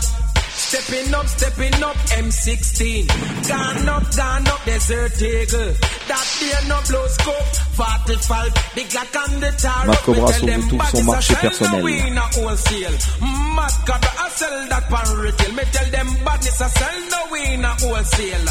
[0.50, 3.06] Stepping up, stepping up, M16.
[3.46, 5.72] Gone up, gone up, desert eagle.
[6.10, 6.26] That
[6.66, 8.54] no blow scope, 45.
[8.74, 9.86] The Glock and the tar.
[9.86, 11.78] Mad Cobra Me tell them tout son a marché sell, personnel.
[11.78, 12.96] no we na wholesale.
[13.54, 15.52] Mad Cobra, I sell that pan retail.
[15.54, 18.50] Me tell them badness I sell, no na wholesale.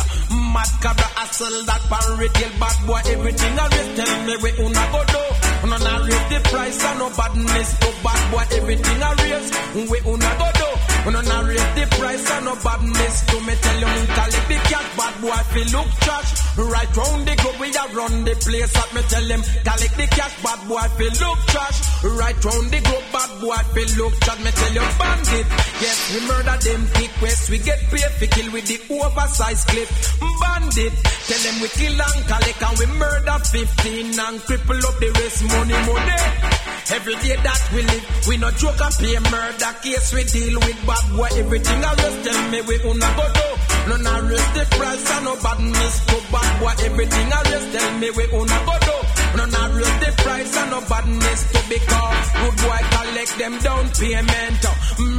[0.80, 2.52] Cobra, I sell that pan retail.
[2.64, 3.68] Bad boy, everything I
[4.00, 5.39] tell me we una go do.
[5.64, 9.98] Una na raise the price and no badness to bad boy, everything I raise, we
[10.08, 10.59] una go
[11.04, 11.10] do.
[11.10, 14.58] Una na raise the price and no badness to me tell you me collect the
[14.70, 16.30] cat bad boy fi look trash.
[16.60, 20.08] Right round the globe we a run the place at me tell him collect the
[20.12, 21.78] cash bad boy fi look trash.
[22.04, 24.40] Right round the globe bad boy fi look trash.
[24.44, 25.48] Me tell you bandit,
[25.80, 26.82] yes we murder them
[27.20, 27.38] quick.
[27.50, 29.90] We get paid fi kill with the oversized clip.
[30.20, 30.94] Bandit,
[31.28, 35.44] tell them we kill and collect and we murder 15 and cripple up the rest
[35.48, 36.60] money money.
[36.92, 40.10] Every day that we live, we no joke and pay murder case.
[40.14, 43.48] We deal with bad boy, everything I just tell me we una go do.
[43.90, 47.92] No na raise the price and no badness to bad boy, everything I just tell
[48.02, 48.98] me we una go do.
[49.38, 53.86] No na raise the price and no badness to because good boy collect them down
[54.02, 54.62] payment.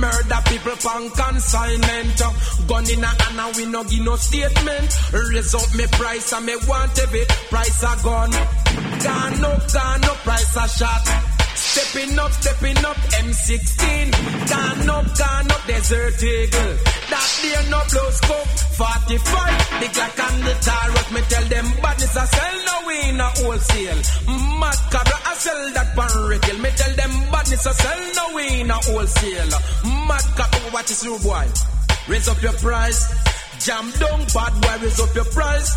[0.01, 2.19] Murder people on consignment.
[2.67, 4.91] Gun in a hand and we no give no statement.
[5.13, 8.31] Raise up me price and me want every price a gun.
[8.31, 11.40] Gone up, gone up, price a shot.
[11.71, 14.11] Stepping up, stepping up, M16.
[14.51, 16.75] Gone up, gone up, Desert Eagle.
[17.11, 19.79] That day no blow scope, 45.
[19.79, 24.03] The Glock and the Taurus, me tell them badness I sell, no in a wholesale.
[24.59, 25.89] Mad Cobra, I sell that
[26.27, 26.59] retail.
[26.59, 29.51] Me tell them badness I sell, no in a wholesale.
[30.11, 31.47] Mad Cobra, what is rude boy?
[32.09, 33.01] Raise up your price.
[33.65, 35.71] Jam down, bad boy, raise up your price.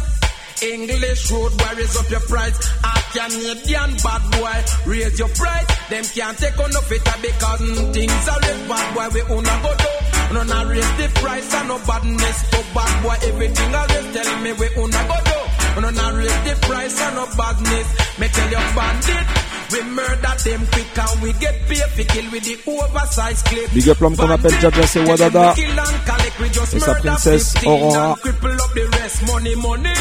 [0.62, 2.58] English road boy, raise up your price.
[2.84, 4.58] A Canadian bad boy,
[4.92, 5.68] raise your price.
[5.90, 9.08] Them can't take on no fitter because mm, things are red bad boy.
[9.14, 9.92] We una go do.
[10.34, 13.16] No na raise the price and no badness to bad boy.
[13.28, 15.40] Everything I raise, tell me we una go do.
[15.82, 17.88] No na raise the price and no badness.
[18.20, 19.28] Me tell you bandit.
[19.74, 23.74] We murder them quick and we get paid for kill with the oversized clip.
[23.74, 26.94] Big up l'homme qu'on appelle Jaja c'est Wadada Kill and collect, we just et sa
[26.96, 28.10] princesse 15 Aurora.
[28.12, 29.26] and cripple up the rest.
[29.26, 29.94] Money, money.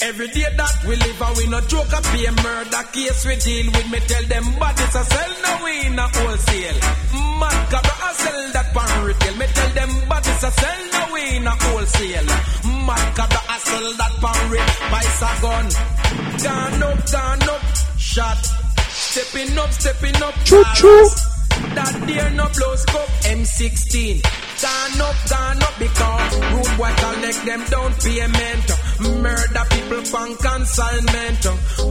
[0.00, 3.34] Every day that we live and we no joke up be a murder case we
[3.36, 3.90] deal with.
[3.90, 6.78] Me tell them bodies a sell no we in a wholesale.
[7.42, 9.34] Mad Cobra a sell that pan retail.
[9.36, 12.26] Me tell them bodies a sell no we in a wholesale.
[12.86, 14.90] Mad Cobra a sell that pan retail.
[14.90, 15.66] Buys a gun.
[16.46, 17.62] Gone up, gone up,
[17.98, 18.42] shot.
[18.88, 20.34] Stepping up, stepping up.
[20.44, 21.37] Choo choo.
[21.74, 23.08] That dear no blow scope.
[23.28, 24.22] M16
[24.58, 28.66] Gone up, gone up because Rude boy collect them down payment.
[29.22, 31.42] Murder people from consignment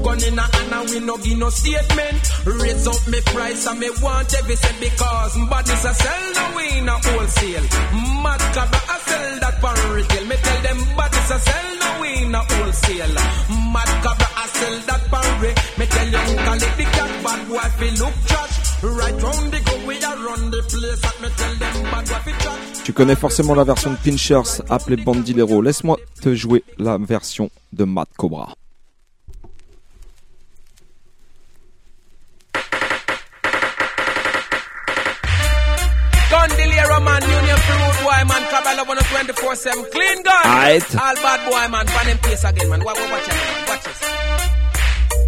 [0.04, 2.22] Gun in a hand and we no give no statement.
[2.44, 6.68] Raise up me price and me want every cent Because bodies a sell no we
[6.84, 7.68] a wholesale.
[8.24, 10.26] Mad Cobra a sell that pan retail.
[10.28, 13.16] Me tell them bodies a sell no we a wholesale.
[13.72, 17.70] Mad Cobra a sell that pan retail Me tell you collect the cat bad boy
[17.80, 21.56] fi look trash Right round the go we a run the place At me tell
[21.56, 25.62] them bad boy fi trash Tu connais forcément la version de Pinchers appelée Bandelero.
[25.62, 28.48] Laisse-moi te jouer la version de Mad Cobra.
[36.32, 40.46] Gondilero man, Union Fruit boy man, Caballa 124-7, clean gun.
[40.46, 40.96] Aight.
[40.96, 42.84] All bad boy man, pan him pace again man.
[42.86, 44.02] Watch, watch, watch, watch this.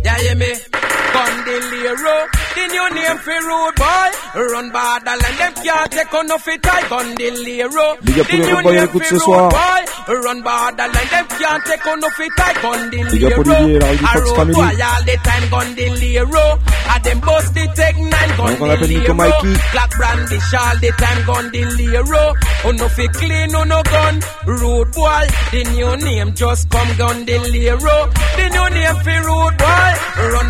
[0.06, 0.99] Yeah, hear me?
[1.14, 2.18] Gondilero,
[2.56, 4.10] the new name for rude boy.
[4.54, 7.88] Run bad and them can't take on no fit I Gondilero.
[8.02, 9.42] The new rude boys à name for soir.
[9.44, 10.14] rude boy.
[10.24, 13.12] Run bad and them can't take on no fit I Gondilero.
[13.12, 16.46] Big up Olivier, la rue du A Fox boy all the time Gondilero.
[16.90, 19.72] A them bust the take nine Donc on appelle Nico Gondilero.
[19.74, 22.24] Black brandish all the time Gondilero.
[22.66, 24.16] Oh no fi clean, oh no gun.
[24.46, 27.98] Rude boy, the new name just come Gondilero.
[28.38, 29.92] The new name fi rude boy.
[30.20, 30.50] Run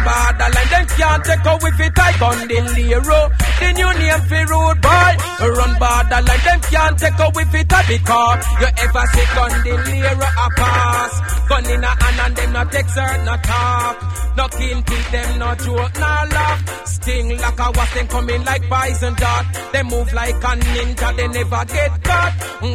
[0.52, 3.22] bad and them can't take out with it I Gondilero.
[3.60, 5.12] The new name fi rude boy.
[5.56, 10.30] Run bad and them can't take out with it I because you ever see Gondilero
[10.30, 11.14] a pass.
[11.50, 13.96] Gun in a hand and them not certain no talk.
[14.38, 16.88] No kill teeth them no joke no laugh.
[16.88, 19.46] Sting like a was them coming like poison dart.
[19.74, 22.34] They move like a ninja, they never get caught.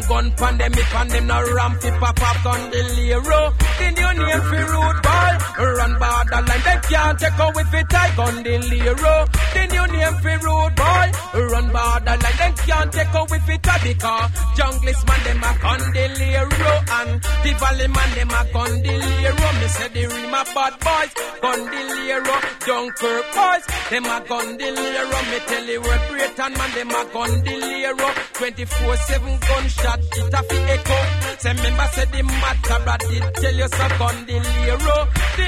[0.08, 3.42] Gun pan them if and them no ramp fi pop up Gondilero.
[3.78, 5.34] The new name fi rude boy.
[5.54, 5.94] Run
[6.34, 9.14] and them can't take out with it I Gondilero.
[9.54, 11.06] The new name fi rude boy.
[11.50, 11.70] Run
[12.08, 17.22] and them can't take out with it I because junglist man them a Gondilero and
[17.22, 19.48] the valley man them a Gondilero.
[19.60, 21.12] Me say the rim a bad boys.
[21.42, 22.36] Gondilero,
[22.66, 23.64] Dunkirk boys.
[23.90, 25.18] Them a Gondilero.
[25.30, 28.08] Me tell you where Britain man them a Gondilero.
[28.34, 30.98] 24-7 gunshot it a fi echo.
[31.38, 34.34] Say member say the Mad Cobra did tell you so Gondilero.
[34.64, 35.03] The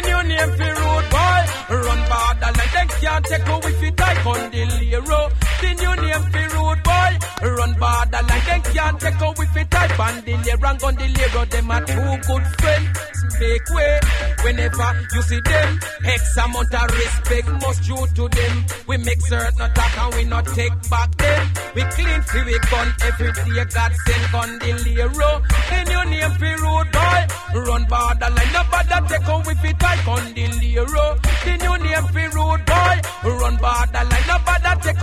[0.07, 1.41] new name fi rude boy.
[1.69, 2.01] Run
[2.47, 5.21] and them can't take away fi die Gondilero.
[5.61, 7.13] The new name fi rude boy.
[7.57, 11.51] Run and them can't take away fi die Bandelero and Gondilero.
[11.51, 12.99] Them a two good friends.
[13.41, 14.01] Make way
[14.45, 15.81] whenever you see them.
[16.05, 18.67] X amount of respect must due to them.
[18.87, 21.51] We make certain attack and we not take back them.
[21.75, 23.65] We clean fi we gun every day.
[23.75, 25.31] God send Gondilero.
[25.71, 27.37] The new name fi rude boy.
[27.57, 31.07] Run borderline, no bother take on with it like.
[31.47, 32.97] The new name fi rude boy.
[33.27, 35.03] Run borderline, no bother take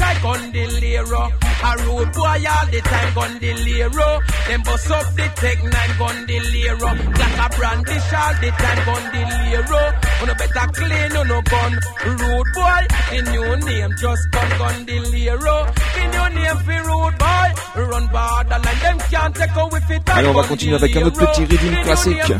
[0.00, 1.22] like Gondilero.
[1.62, 4.08] A rude boy all the time Gondilero.
[4.48, 5.94] Them bust up the tech nine
[7.40, 8.80] a brandish all the time.
[10.22, 11.16] Uno better clean
[11.50, 11.72] gun?
[12.06, 15.56] Rude boy, the new name just come Gondilero.
[15.94, 17.48] The new name fi rude boy.
[17.90, 21.82] Run borderline, them can't take like Allez, on va continuer avec un autre petit rhythm
[21.82, 22.32] classique.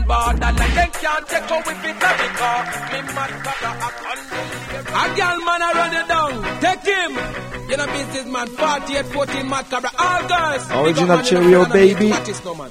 [0.00, 0.14] Rude boy.
[0.14, 0.52] Run border
[1.00, 4.86] can't take away with it because me mad brother a condemn.
[4.90, 6.60] A man a run it down.
[6.60, 7.12] Take him.
[7.70, 8.46] You know business man.
[8.48, 9.90] 48, 14 Mad Cobra.
[9.98, 10.70] All girls.
[10.70, 12.08] Original Big up man, Cheerio, baby.
[12.10, 12.70] practice no man.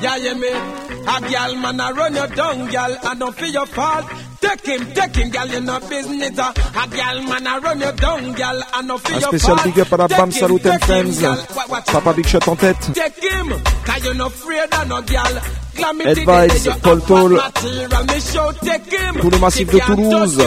[0.00, 0.48] Yeah, yeah, me.
[0.48, 2.96] A girl man a run you down, girl.
[3.02, 4.06] I don't feel your fault.
[4.40, 6.38] Take him, take him, girl, you no business.
[6.38, 6.52] uh.
[6.76, 8.62] A girl man a run you down, girl.
[8.72, 9.64] I don't feel Un your spécial fault.
[9.64, 11.18] big up à la Bam him, Salut and Friends.
[11.20, 11.34] girl.
[11.54, 12.94] What- what- Papa Big Shot en tête.
[12.94, 13.48] Take him,
[13.84, 15.40] cause you no afraid of no girl.
[16.06, 17.40] Advice, Paul Paul,
[19.20, 20.38] tout le massif de Toulouse,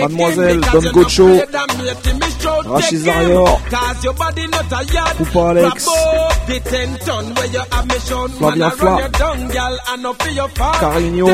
[0.00, 1.28] Mademoiselle, Don Gocho,
[2.66, 3.60] Rachid Zarior,
[5.18, 5.86] Coupa Alex,
[8.70, 8.96] Fla,
[10.80, 11.28] Carigno,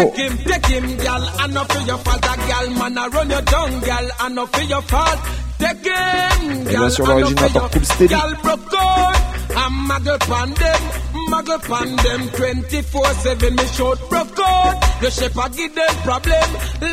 [6.57, 8.15] et bien sûr l'original par Cool Steady.
[11.31, 15.01] A muggle pan them 24-7 me shout broke out.
[15.01, 16.51] The shepherd give them problem.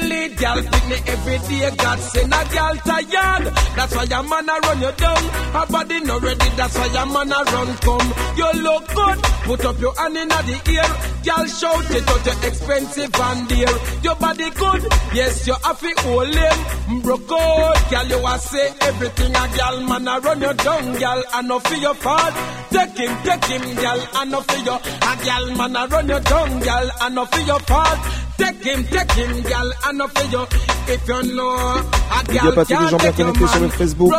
[0.09, 1.75] Lead gal pick me every day.
[1.75, 3.45] God send a gal tired.
[3.75, 5.23] That's why your man a run you down.
[5.57, 6.49] Her body not ready.
[6.55, 8.13] That's why your man a run come.
[8.37, 9.17] You look good.
[9.47, 10.89] Put up your hand in the ear.
[11.23, 12.25] Gal shout it out.
[12.25, 13.73] You expensive and dear.
[14.03, 14.83] Your body good.
[15.13, 17.01] Yes, you have to hold him.
[17.01, 17.89] Broke out.
[17.89, 20.93] Gal you a say everything a gal man a run you down.
[20.99, 22.33] Gal and no for your fault.
[22.77, 24.77] Take him, take him, gal and no for your.
[24.77, 26.59] A gal man a run you down.
[26.59, 27.99] Gal and no for your fault.
[28.37, 30.47] Take him, take him, gal and no for your.
[30.87, 33.69] If you know a up à tous les gens bien your connectés sur le.
[33.69, 34.11] Facebook.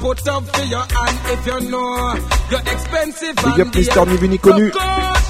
[0.00, 1.18] Put up for your hand.
[1.32, 2.14] If you know
[2.50, 4.06] you're expensive Big up Mister dear.
[4.06, 4.70] Ni vu ni connu.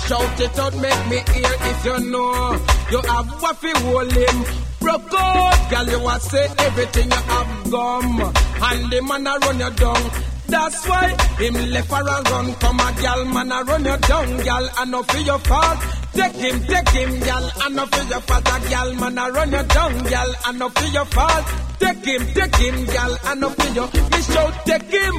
[0.09, 2.59] Shout it out, make me hear if you know
[2.91, 4.45] you have waffy hold him.
[4.81, 8.21] Broke out, girl, you want say everything you have gum,
[8.63, 10.11] and the man a run you down.
[10.49, 12.55] That's why him left her a run.
[12.55, 15.79] Come a gal, man a run you down, gal, and no for your fault.
[16.19, 18.19] Take him, take him, gal, and no for your.
[18.19, 21.47] A gal, man a run you down, gal, and no for your fault.
[21.79, 23.87] Take him, take him, gal, and no for your.
[23.87, 25.17] Me shout, take him,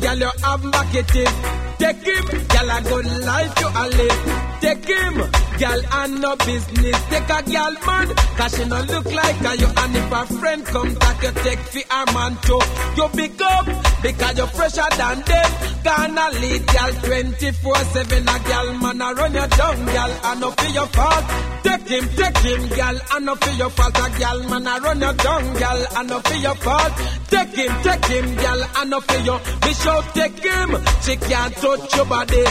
[0.00, 1.34] gal, you have marketing.
[1.78, 4.58] Take him, gal, a good life you a live.
[4.60, 5.14] Take him,
[5.58, 6.96] gal, and no business.
[7.10, 9.54] Take a gal, man, cause she no look like her.
[9.54, 12.60] You and if a friend come back, you take for a man too.
[12.96, 13.66] You big up,
[14.02, 15.50] because you're fresher than them.
[15.84, 18.22] Gonna lead gal 24-7.
[18.22, 21.24] A gal, man, a run you down, gal, and no for your fault.
[21.64, 23.98] Take him, take him, gal, and no for your fault.
[23.98, 26.92] A gal, man, I run you down, gal, and no for your fault.
[27.28, 29.38] Take him, take him, gal, and no for your.
[29.64, 30.70] Me shout, take him.
[31.02, 32.44] She can't touch your body.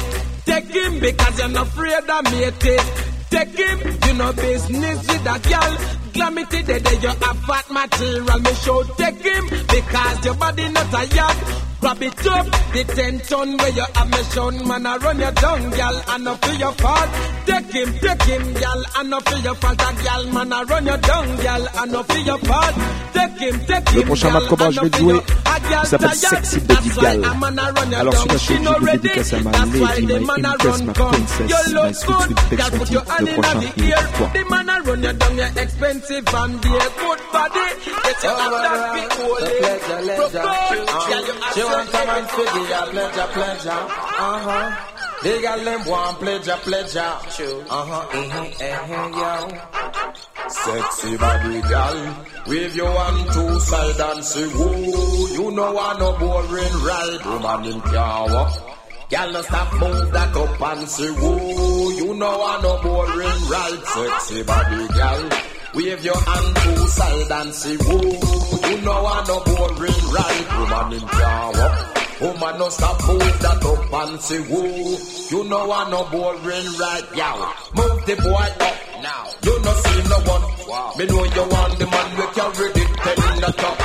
[0.45, 2.43] Take him because you're not afraid of me.
[2.43, 2.83] Eh?
[3.29, 6.06] Take him, you know business with a gal.
[6.18, 8.39] Glamity the day you have fat material.
[8.39, 11.38] Me show take him because your body not a yard.
[11.80, 15.30] Grab it up, the ten ton where you have me shown man I run you
[15.32, 17.09] down, gal, and not for your fault.
[17.45, 19.80] Take him, take him, gal, and not for your fault.
[19.80, 22.74] A gal man I run you down, gal, and not for your fault.
[23.13, 25.13] Take him, take Le him, prochain gal, Mad Cobra, and je vais te jouer.
[25.13, 25.24] your-
[25.70, 27.24] Il s'appelle Sexy Baby Gal.
[27.26, 28.22] a man a run you Alors down.
[28.24, 30.86] celui-là, She je no suis ready, dédicace à ma lady, my man a impress, run
[30.86, 32.93] ma princess, my sweet sweet good, Bex gal, put Fenty.
[32.93, 34.30] your hand Le in prochain, il est pour toi.
[36.07, 36.79] The man a run you down, you're expensive and dear.
[36.79, 37.67] Good body,
[38.03, 40.15] get your hand that big hole in.
[40.15, 43.69] Broke out, gal, you She want come and figure ya pleasure, pleasure.
[43.69, 44.93] Uh huh.
[45.23, 46.99] They got them want pleasure, pleasure.
[46.99, 48.07] Uh huh.
[48.11, 48.93] Mm-hmm.
[48.93, 50.49] Uh-huh, yo.
[50.49, 55.27] Sexy body girl, wave your one two side and say whoa.
[55.33, 58.53] You know I no boring ride, woman in walk.
[59.09, 61.89] Girl, no stop move that up and say whoa.
[61.91, 65.56] You know I no boring ride, sexy body girl.
[65.76, 68.70] Wave your hand two side and say whoa.
[68.70, 71.93] You know I no boring ride, woman in walk.
[72.20, 75.38] Woman, no stop move that up and say whoa.
[75.38, 77.53] You know I no boring ride, yow.
[77.76, 79.24] Move the boy up now.
[79.43, 80.43] You no see no one.
[80.68, 80.93] Wow.
[80.97, 83.78] Me know you want the man we carry the ten in the top.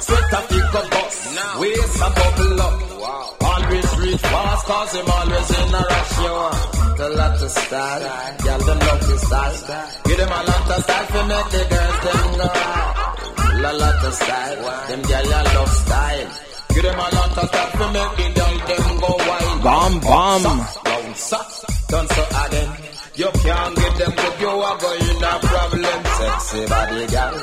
[0.00, 1.34] Sweat a figure bust.
[1.34, 1.60] Now.
[1.60, 3.00] Waist a bubble up.
[3.00, 3.36] Wow.
[3.40, 6.18] Always reach fast cause him always in a rush.
[6.24, 8.36] You want the lot of style.
[8.38, 10.02] Girl, them love the style.
[10.04, 13.60] Give them a lot of style for make the girls them go right.
[13.62, 14.88] La lot of style.
[14.88, 16.30] Them girl ya love style.
[16.70, 19.62] Give them a lot of style for make the girl them go wild.
[19.64, 20.58] Bam, bam.
[20.86, 22.70] Round socks, done so again.
[23.14, 26.00] You can't get them good, you are going a problem.
[26.18, 27.36] Sexy body girl.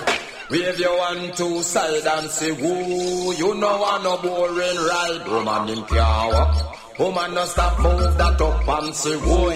[0.51, 3.33] Wave your one two side and say woo.
[3.33, 5.27] You know I no boring ride.
[5.27, 6.80] Woman in car walk.
[7.01, 9.49] Woman no stop move that up and say woo.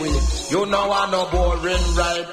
[0.50, 2.28] You know I no boring ride.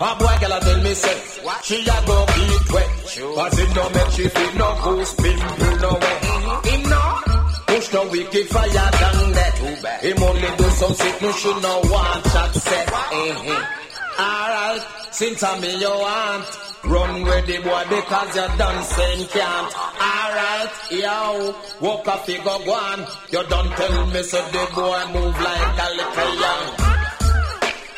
[0.00, 1.18] A boy girl a tell me say
[1.64, 2.88] she a go beat wet.
[3.36, 6.18] Cause it don't make she feel no goose pimple no way.
[6.68, 7.00] Him no
[7.68, 9.52] Push no wicked fire down there.
[10.04, 12.88] Him only do some sick, no she no want chat set.
[12.88, 13.87] Mm-hmm.
[14.18, 16.46] Alright, since I'm in your want.
[16.84, 19.74] Run with the boy because you're dancing can't.
[19.98, 23.06] Alright, yo, walk a figure go on.
[23.30, 26.66] You don't tell me so the boy move like a little young.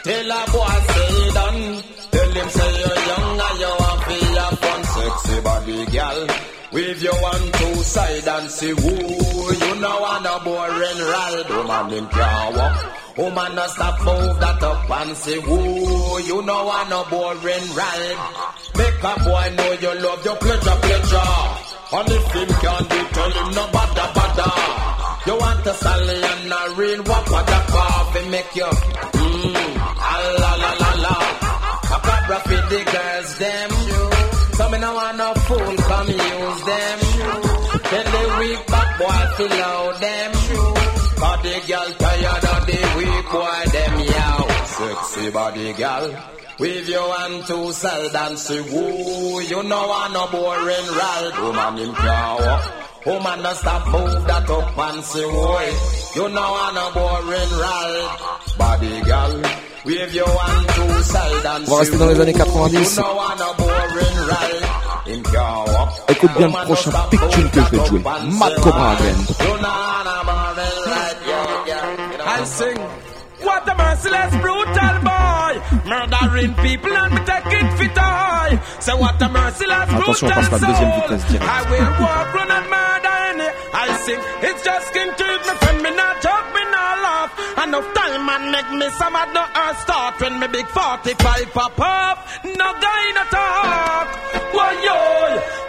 [0.03, 1.83] Tell a boy say done.
[2.11, 4.85] Tell him say you're young and you want feel your fun.
[4.85, 6.27] Sexy body girl.
[6.73, 11.49] with your one two side and see who You know want a boring ride.
[11.49, 13.01] Woman in walk.
[13.21, 16.19] Woman no stop move that up and say woo.
[16.29, 18.19] You know want a boring ride.
[18.79, 21.33] Make a boy know you love your pleasure, pleasure.
[21.93, 24.51] And if him can't do, tell him no bada bada.
[25.27, 29.77] You want a sally and a real wappa da coffee make you mmm,
[30.13, 31.17] ah la la la la.
[31.95, 33.71] A cabra for the girls them.
[34.57, 36.99] So me no want no fool come use them.
[37.91, 39.90] Tell the weak back boy fill out
[43.31, 44.47] boy them yow.
[44.67, 46.07] Sexy body girl.
[46.59, 51.33] With your hand to sell dance, woo, you know I no boring ride.
[51.41, 52.65] Woman him can't walk.
[53.07, 55.67] Woman no stop move that up and say, boy,
[56.17, 58.57] you know I no boring ride.
[58.59, 59.43] Body girl,
[59.87, 62.75] with your hand to sell dance, On va rester dans les années 90.
[62.75, 64.67] You know I no boring ride.
[65.07, 65.89] Him can't walk.
[66.11, 68.01] Écoute bien le prochain pick tune que je vais te jouer.
[68.01, 69.17] Mad Cobra again.
[69.41, 72.37] You know I no boring ride, yeah, yeah.
[72.37, 72.77] I sing.
[73.43, 75.53] What a merciless, brutal boy.
[75.91, 78.61] Murdering people and me take it fit I.
[78.81, 81.09] Say what a merciless, Attention, on brutal passe la deuxième soul.
[81.09, 81.49] vitesse direct.
[81.49, 83.49] I will walk, run and murder any.
[83.73, 84.21] I sing.
[84.49, 87.31] It's just skin teeth, me friend, me not joke, me not laugh.
[87.65, 91.79] Enough time and make me some at no earth start when me big 45 pop
[91.81, 92.19] up.
[92.45, 94.09] No guy no talk.
[94.57, 94.97] Why yo?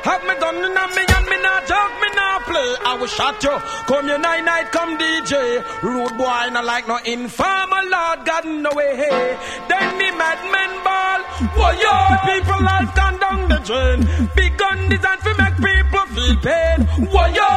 [0.08, 2.21] Have me done in a me and me not joke, me not
[2.52, 2.70] play.
[2.86, 3.56] I will shot you.
[3.88, 5.34] Come your night night, come DJ.
[5.82, 8.92] Rude boy, not like no informer, oh Lord God, no way.
[9.02, 9.28] Hey.
[9.70, 11.20] Then the madman ball.
[11.58, 11.96] Why yo?
[12.28, 14.00] People life gone down the drain.
[14.36, 16.80] Big gun designed to make people feel pain.
[17.14, 17.50] Why yo?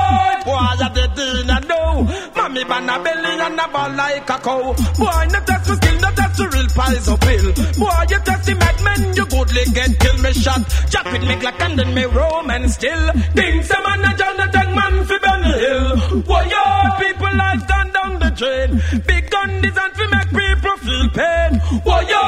[0.45, 1.93] Boy, I know.
[2.37, 4.75] Mommy ban a belly and a ball like a cow.
[4.99, 5.77] Boy, no test for
[6.75, 7.47] pies of pill.
[7.79, 10.63] Boy, you the madman, you goodly get kill me shot.
[10.91, 13.05] Chop it me like and then me roam and still.
[13.35, 15.89] Ding some man a take man fi Benny Hill.
[16.23, 16.65] Boy, yo,
[17.01, 18.71] people life gone down the drain.
[19.07, 21.53] Big gun designed to make people feel pain.
[21.85, 22.23] Boy, yo,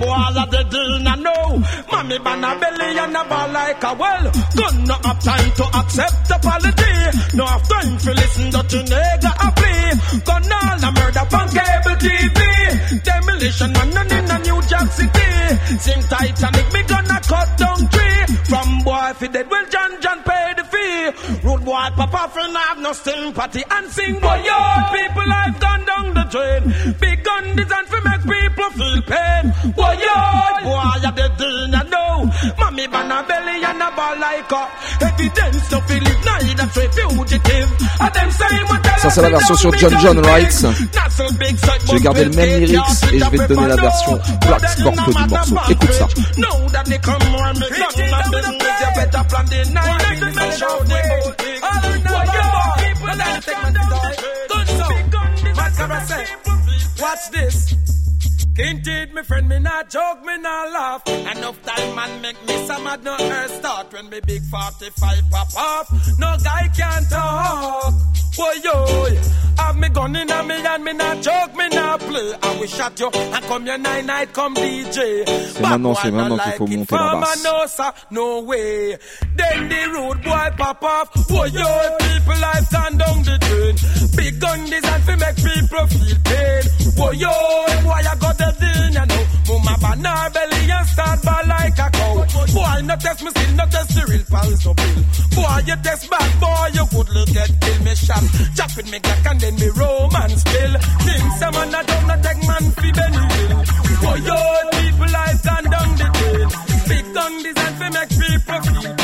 [0.00, 1.62] boy, you the dean, I know.
[1.92, 4.24] Mommy ban a belly and a ball like a well.
[4.56, 7.36] Gun no have time to accept the apology.
[7.36, 10.20] No have time to listen to nigga a plea.
[10.24, 12.40] Gun all a murder on cable TV.
[13.04, 15.78] Demolition man and in a New Jack City.
[15.78, 18.36] Sing Titanic, me gonna cut down tree.
[18.44, 19.99] From boy fi dead, well John
[21.42, 24.58] Rude boy papa friend have no sympathy and sing yo.
[24.92, 26.62] People life gone down the drain.
[27.00, 29.44] Big gun designed to make people feel pain.
[29.72, 30.16] Boy yo,
[30.64, 32.30] boy you the dean I know.
[32.58, 34.62] Mommy ban a belly and a ball like a
[35.06, 36.20] evidence to feel it
[36.60, 37.68] that's a fugitive.
[38.00, 40.66] And them say what Ça, c'est la version sur John John Wright.
[41.90, 42.80] J'ai gardé le même lyrics
[43.12, 45.56] et je vais te donner la version Black Sport du morceau.
[45.70, 46.06] Écoute ça.
[46.36, 50.34] Know that they come more me nothing and business you better plan the night and
[50.34, 51.60] make sure the thing.
[51.60, 52.44] Boy, yo,
[52.80, 53.70] people that take my
[54.78, 54.88] so,
[55.56, 56.24] Mascara say,
[57.00, 57.99] watch this.
[58.60, 61.06] Kinted, me friend, me not joke, me not laugh.
[61.08, 65.48] Enough time man make me some mad no earth start when me big 45 pop
[65.56, 66.18] off.
[66.18, 67.94] No guy can talk.
[68.36, 69.06] Boy, yo,
[69.58, 72.32] have me gun in a me and me not joke, me not play.
[72.42, 75.24] I will shot you and come your night night, come DJ.
[75.26, 77.44] C'est maintenant, c'est maintenant qu'il faut monter la basse.
[77.44, 78.98] no sir, no way.
[79.36, 81.28] Then the rude boy pop off.
[81.28, 83.76] Boy, yo, people life gone down the drain.
[84.16, 86.62] Big gun design to make people feel pain.
[86.96, 87.32] Boy, yo,
[87.82, 89.22] boy, I got the thing, you know.
[89.50, 92.14] Mama banana belly and start ball like a cow.
[92.54, 95.00] Boy, no test me still, no test the real pals no pill.
[95.34, 98.24] Boy, you test bad, boy, you could look at kill me shot.
[98.56, 100.72] Chopping me glack and then me romance kill.
[101.04, 103.52] Think some man a don't not take man fi Benny Hill.
[104.02, 104.38] Boy, yo,
[104.78, 106.48] people life gone down the drain.
[106.88, 108.99] Big gun design to make people feel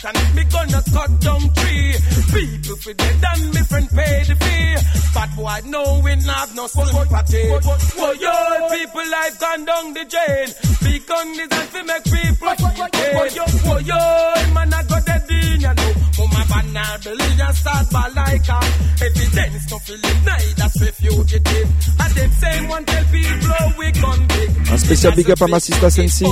[0.00, 1.94] Sing tight and me gonna cut down tree.
[2.32, 4.76] People for dead and me friend pay the fee.
[5.14, 7.50] But boy, no we not have no sympathy.
[7.98, 10.48] Oh yo, people life gone down the drain.
[10.82, 13.16] Big gun design fi make people feel pain.
[13.16, 15.92] Oh yo, oh yo, man I got the dean, you know.
[16.18, 18.60] Mama banana belly and start by like a
[19.04, 21.68] evidence to feel it night that's a fugitive.
[22.00, 24.50] And them saying one tell people oh, we gun big.
[24.70, 26.24] Un spécial big up à Massista Sensi.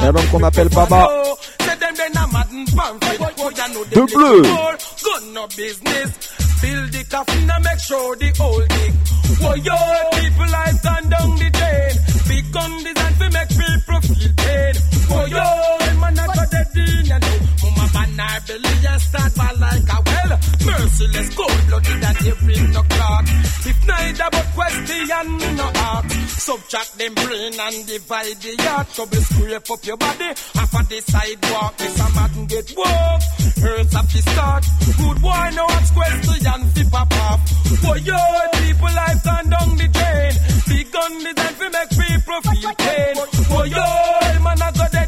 [0.00, 1.08] L'album qu'on appelle Baba.
[5.54, 6.04] De.
[6.64, 8.94] Build the coffin and make sure the old dig.
[9.42, 9.76] Oh, yo,
[10.20, 10.54] people
[11.10, 11.94] down the drain.
[12.28, 14.74] Big gun design to make people feel pain.
[15.10, 16.54] Oh, yo, man, got
[18.46, 20.53] belly and start like a well.
[20.84, 23.24] Merciless, cold blooded and every no clock.
[23.64, 26.10] If neither but question no art.
[26.12, 28.88] Subtract them brain and divide the heart.
[28.92, 30.30] Trouble scrape up your body.
[30.52, 33.22] Half of the sidewalk, this a man get walk.
[33.64, 34.64] Hurts up the start.
[35.00, 37.40] Good boy, no one's question fi pop off.
[37.80, 38.20] Boy, yo,
[38.60, 40.34] people life gone down the drain.
[40.68, 43.14] Big gun design fi make people feel pain.
[43.48, 43.88] Boy, yo,
[44.44, 45.03] man, I got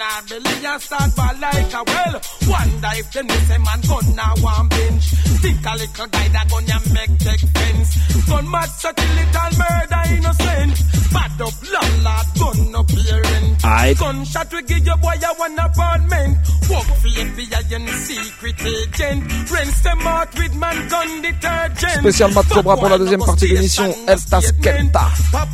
[0.00, 2.14] I our belly and start ball like a well.
[2.48, 5.06] Wonder if them miss a man gun now one bench.
[5.42, 7.90] Think a little guy that gun ya make take fence.
[8.26, 10.74] Gun mad so till little murder innocent.
[11.14, 13.58] Bad up landlord, gun up parent.
[13.62, 13.98] Aight.
[13.98, 16.38] Gunshot we give your boy a one apartment.
[16.70, 19.50] Work for FBI and secret agent.
[19.50, 22.00] Rinse them out with man gun detergent.
[22.02, 23.94] Spécial Mad Cobra pour la deuxième partie de l'émission.
[24.08, 25.10] Estas Kenta.
[25.30, 25.48] Pop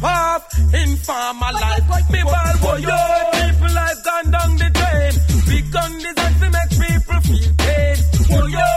[1.03, 2.11] farmer life.
[2.11, 2.97] Me ball boy, yo,
[3.33, 4.01] people life
[4.31, 5.13] gone down the drain.
[5.47, 7.97] Big gun design to make people feel pain.
[8.31, 8.69] Oh yo,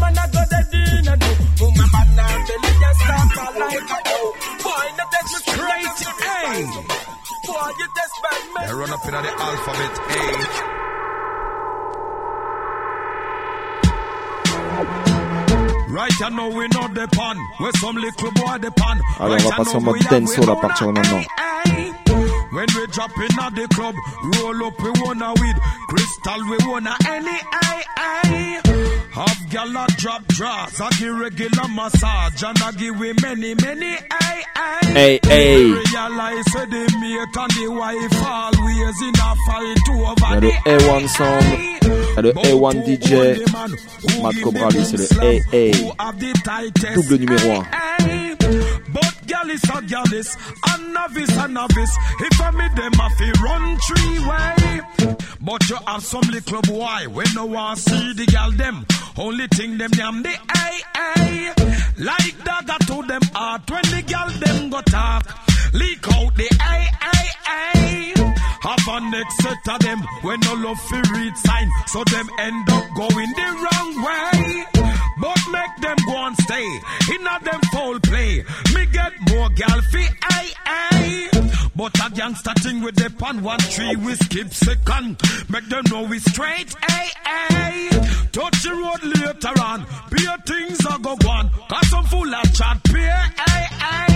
[0.00, 1.28] man, I got the dinner no.
[1.60, 4.28] Woman, man, now belly just stop a like a oh.
[4.62, 6.68] Boy, no take me straight to aim.
[7.46, 8.66] Boy, you just bad man.
[8.68, 10.68] They run up in the alphabet A.
[15.90, 17.36] Right you know we know the pan.
[17.58, 19.00] Where some little boy the pan.
[19.18, 21.24] Allez, on va passer en mode dancehall à partir de maintenant.
[22.58, 23.94] When we drop in at the club,
[24.34, 25.56] roll up we wanna weed,
[25.86, 28.60] crystal we wanna any ay ay.
[29.12, 33.94] Have gal a drop draws, I give regular massage, and I give we many many
[34.10, 34.86] ay ay.
[34.90, 35.70] Hey, hey.
[35.70, 41.46] Realize the mate and the wife always in a fight over the le A1 Sound,
[41.54, 43.10] il y a le A1 DJ,
[44.20, 45.06] Mad Cobra lui c'est le
[45.54, 47.64] AA, double numéro 1.
[49.38, 50.36] But gal is a gal is
[50.66, 51.96] a novice a novice.
[52.20, 55.16] If I meet them, I feel run three way.
[55.40, 58.84] But you have some little boy when no one see the gal them.
[59.16, 61.54] Only thing them them the ay.
[61.98, 65.24] Like dagger to them heart when the gal them go talk.
[65.72, 66.88] Leak out the ay.
[68.62, 72.70] Have a next set of them when no love fi read sign, so them end
[72.70, 74.64] up going the wrong way.
[75.20, 76.66] But make them go and stay
[77.14, 78.44] in a them foul play.
[78.74, 81.28] Me get more gal fi ay ay.
[81.74, 85.20] But a gangster thing with the pan one tree we skip second.
[85.48, 87.88] Make them know we straight ay ay.
[88.32, 89.86] Touch the road later on.
[90.10, 91.50] Beer things a go on.
[91.68, 94.08] Cause some fool a chat pay ay ay.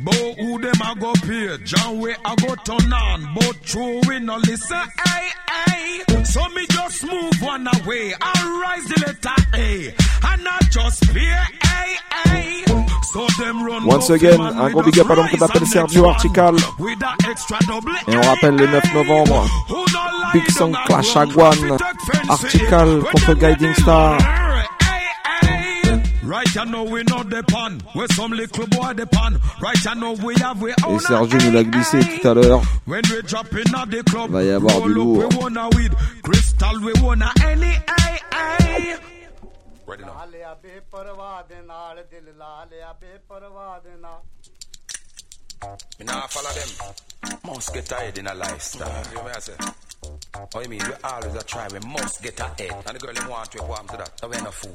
[0.00, 1.58] But who them a go pay?
[1.64, 3.34] John way I go turn on.
[3.34, 4.76] But true we no listen.
[5.06, 6.22] Ay, ay.
[6.24, 8.14] So me just move one away.
[8.20, 8.32] I
[8.62, 9.88] rise the letter A.
[10.30, 11.32] And I just pay.
[11.62, 11.96] Ay,
[12.26, 12.64] ay.
[13.12, 16.54] So them run Once again, un gros big up à l'homme s'appelle and Sergio Artical.
[18.06, 19.46] Et on rappelle le 9 novembre,
[20.34, 21.78] Big Song Clash Agwan,
[22.28, 24.18] Artical contre Guiding Star.
[26.28, 27.80] Right, you know we know the pan.
[27.94, 29.40] Where some little boy the pan.
[29.62, 32.60] Right, you know we have we Et own Sergio nous l'a glissé tout à l'heure.
[32.84, 35.32] When we drop in at the club, Va y avoir du lourd.
[35.32, 38.96] we wanna weed, crystal, we wanna any ay ay.
[45.98, 47.38] Me nah follow them.
[47.44, 49.02] Must get ahead in a lifestyle.
[49.08, 49.54] You know what I say?
[50.38, 52.70] Oh, you mean we always a try, we must get ahead.
[52.86, 54.10] And the girl them want to warm to that.
[54.20, 54.74] So we no fool.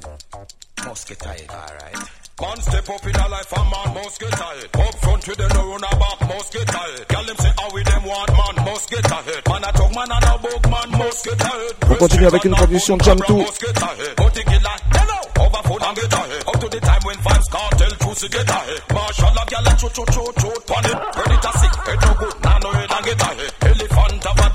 [0.84, 1.96] Must get ahead, alright.
[2.40, 4.68] Man step up in a life and man must get ahead.
[4.74, 7.08] Up front with them no run a back must get ahead.
[7.08, 9.42] Girl them say how we them want man must get ahead.
[9.48, 11.74] Man a talk man and a bug man must get ahead.
[11.88, 13.32] On continue avec une production Jam 2.
[13.38, 14.14] Must get ahead.
[14.16, 16.42] But the killer hello over phone and get ahead.
[16.44, 18.80] Up to the time when Vybz Kartel choose to get ahead.
[18.92, 20.96] Marshall a girl a choo choo choo choo pan it.
[21.14, 23.53] Predator sick head no good nah no head and get ahead.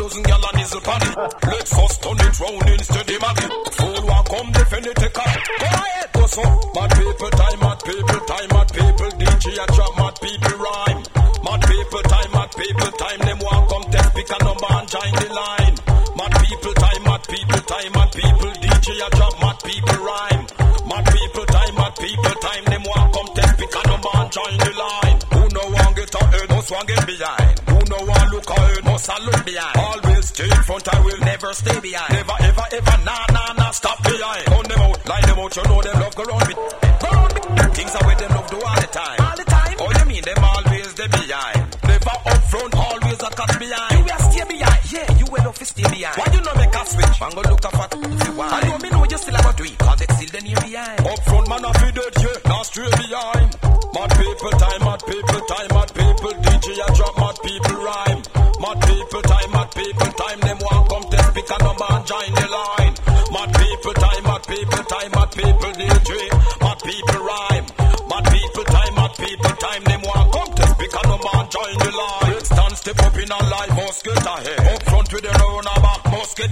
[0.09, 1.01] Elephant have a dozen girl and nizzle pan.
[1.49, 3.49] Let's us turn it round instead of maggie.
[3.77, 6.09] Fool one come defend it go ahead.
[6.13, 6.43] Go so
[6.73, 11.01] mad people time mad people time mad people DJ a drop mad people rhyme.
[11.45, 15.13] Mad people time mad people time them want come test pick a number and join
[15.13, 15.75] the line.
[16.17, 20.43] Mad people time mad people time mad people DJ a drop mad people rhyme.
[20.89, 24.55] Mad people time mad people time them want come test pick a number and join
[24.57, 25.17] the line.
[25.33, 27.68] Who no want get ahead must want get behind.
[27.99, 28.49] No want look
[28.85, 29.75] must a look behind.
[29.75, 32.13] Always stay in front I will never stay behind.
[32.13, 34.45] Never ever ever nah nah nah stop behind.
[34.45, 36.53] Gun them out line them out you know them love go round me.
[36.55, 37.41] Go round me.
[37.75, 39.19] Things are with them love do all the time.
[39.19, 39.75] All the time.
[39.83, 41.59] Oh you mean them always they behind.
[41.91, 43.91] Never up front always a cut behind.
[43.91, 44.81] You will stay behind.
[44.95, 46.15] Yeah you will have stay behind.
[46.15, 47.17] Why you no make a switch?
[47.19, 48.33] Man go look up at if you.
[48.39, 49.77] I know me know you still have to do it.
[49.77, 50.99] Cause they still the near behind.
[51.03, 52.47] Up front man a feed it yeah.
[52.47, 53.49] Now straight behind.
[53.91, 54.78] Mad people time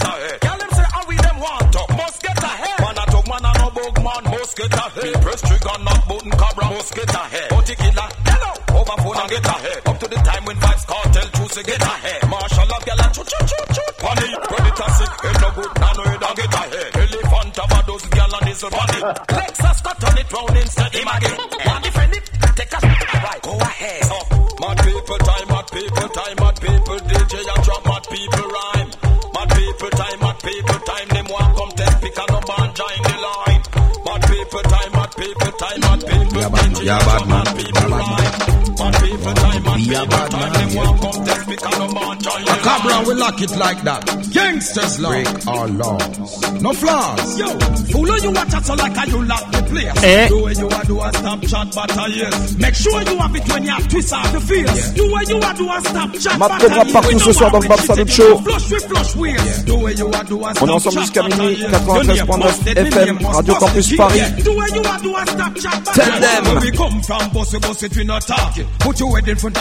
[0.07, 0.39] ahead.
[0.41, 2.79] Girl them say how we them want up must get ahead.
[2.81, 5.03] Man a talk man a no bug man must get ahead.
[5.03, 7.49] Me press trigger knock button cabra must get ahead.
[7.67, 9.79] The killer hello over phone and get ahead.
[9.85, 12.21] Up to the time when Vybz Kartel choose to get ahead.
[12.31, 13.89] Marshall of girl and choo choo choo choo.
[13.99, 14.47] Panic
[15.57, 16.91] good, now no head and get a head.
[16.95, 19.03] Elephant have a dozen gal and diesel on it.
[19.37, 21.76] Lexus cut on it round instead him again.
[36.87, 37.43] Yeah, bad man.
[37.43, 37.97] mad people
[39.77, 40.09] rhyme.
[40.09, 42.41] Mad people time, mad people time, them want come test pick and no man join
[42.45, 43.05] the A cabra line.
[43.07, 44.01] we lock it like that.
[44.33, 45.09] Gangsters law.
[45.11, 46.61] Break our laws.
[46.61, 47.39] No flaws.
[47.39, 47.47] Yo,
[47.93, 50.03] fool you watch us so like how you lock the place.
[50.03, 50.27] Eh.
[50.27, 52.55] Do what you a do a stop chat battle yes.
[52.57, 54.91] Make sure you have it when you have twist out the face.
[54.93, 57.31] Do what you a do a stop chat Map battle programme partout We ce know
[57.33, 58.37] soir how dans le we Bab shit Salut it, Show.
[58.37, 59.63] Flush with flush ways.
[59.63, 61.71] Do what you a do a On est stop ensemble chat jusqu'à battle, minuit, yes.
[61.71, 64.17] 93.9 Busted, me FM, name must Radio bust Campus it, Paris.
[64.17, 64.29] yeah.
[64.43, 66.03] Do what you a do a stop chat battle.
[66.03, 66.47] Tell them.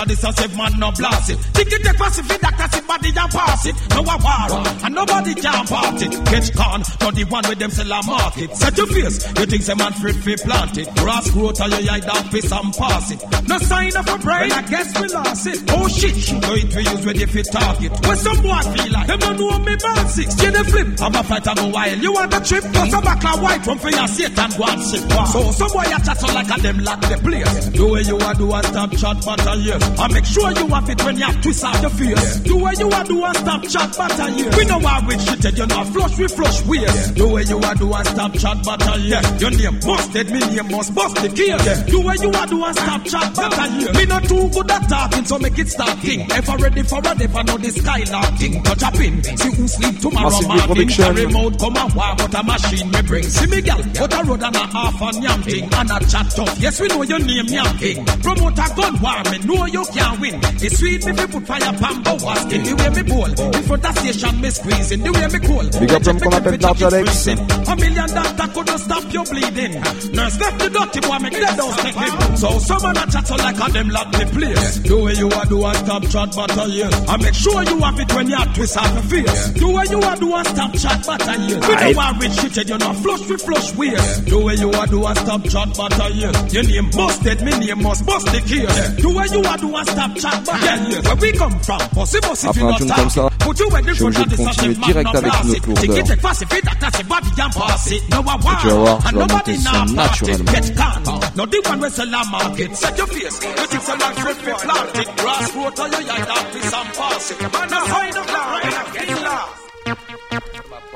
[0.06, 0.22] Where it, it, it.
[0.22, 1.36] This and say man no blast it.
[1.36, 3.76] Think it take pacific, that can sit body and pass it.
[3.90, 6.12] No a war, and nobody can part it.
[6.26, 8.54] Catch con, not the one with them sell a market.
[8.56, 10.94] Set your face, you think some man fit fi plant it.
[10.96, 13.22] Grass growth and you eye down piss and pass it.
[13.48, 15.58] No sign of a brain, I guess we lost it.
[15.70, 17.92] Oh shit, so it we use when you fit target.
[18.06, 20.42] When some boy feel like them don't know me bad six.
[20.42, 21.98] You the flip, I'm a fight and go wild.
[22.02, 24.82] You want a trip, plus a back and white from for your Satan go and
[24.82, 25.02] sit.
[25.10, 27.66] So some boy a chat like a them lock the place.
[27.70, 29.95] Do what you a do a stop chat battle uh, yes.
[29.98, 32.36] And make sure you have it when you have twist out the face.
[32.40, 34.56] Do what you a do a stop chat battle yes.
[34.56, 37.10] We know how we shit you know flush we flush ways.
[37.12, 39.40] Do what you a do a stop chat battle yes.
[39.40, 41.82] Your name must dead, me name must bust the case.
[41.90, 43.96] Do what you a do a stop chat battle yes.
[43.96, 46.30] Me not too good at talking so make it start king.
[46.30, 48.62] Ever ready for a never know the skylark king.
[48.62, 51.04] Touch a pin, see who sleep tomorrow Massive production.
[51.04, 53.24] Carry remote come and walk out a machine me bring.
[53.24, 56.28] See me gal, put a road and a half and yam thing and a chat
[56.36, 56.58] tough.
[56.60, 58.04] Yes we know your name yam king.
[58.20, 60.40] Promote a gun war me know you can win.
[60.62, 62.62] It's sweet me fi put fire pambo wasking.
[62.64, 65.02] The way me bowl, in front of station me squeezing.
[65.02, 65.66] The way me cool.
[65.80, 67.26] Big up l'homme qu'on appelle Dark Alex.
[67.26, 69.74] A million doctor couldn't stop you bleeding.
[70.12, 72.36] Nurse left the dirty boy make dead house take him.
[72.36, 74.78] So someone a chat so like a them lock the place.
[74.80, 76.94] Do what you a do a stop chat battle yes.
[77.08, 79.48] And make sure you have it when you twist out the face.
[79.54, 81.60] Do what you a do a stop chat battle yes.
[81.68, 84.18] We know how rich shit you know flush with flush ways.
[84.26, 86.54] Do what you a do a stop chat battle yes.
[86.54, 89.02] Your name must dead, me name must bust the case.
[89.02, 91.04] Do what you a do a stop chat battle yes.
[91.06, 92.96] Where we come from, pussy pussy Après you un not tune talk.
[92.98, 95.06] comme ça, Put you in je suis front obligé of de the continuer sachet, direct
[95.06, 95.62] man, avec no une blast autre it.
[95.62, 95.98] Take lourdeur.
[95.98, 98.02] it, take fast, if it attack it, body and pass it.
[98.10, 99.86] No a Et tu vas war, voir, je and vais nobody monter ça now part
[99.86, 99.96] it.
[99.96, 100.52] naturellement.
[100.52, 102.76] Get calm, no the one we sell a market.
[102.76, 105.08] Set your face, you think some like fruit we plant it.
[105.16, 107.40] Grass growth on your yard, that piss and pass it.
[107.40, 109.62] Man, a sign of life, get laugh.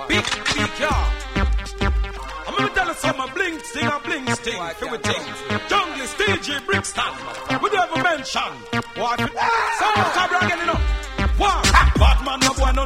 [0.09, 0.24] Big,
[0.57, 1.07] big yard.
[2.47, 5.22] I'm gonna tell you something, bling sting and bling sting, feel it thing.
[5.68, 5.89] Jungle
[6.51, 7.05] DJ Brixton,
[7.62, 8.42] we never mention.
[8.96, 9.20] What?
[9.20, 10.80] Some cabra getting up.
[11.38, 11.62] Wow.
[11.94, 12.84] Bad man no boy no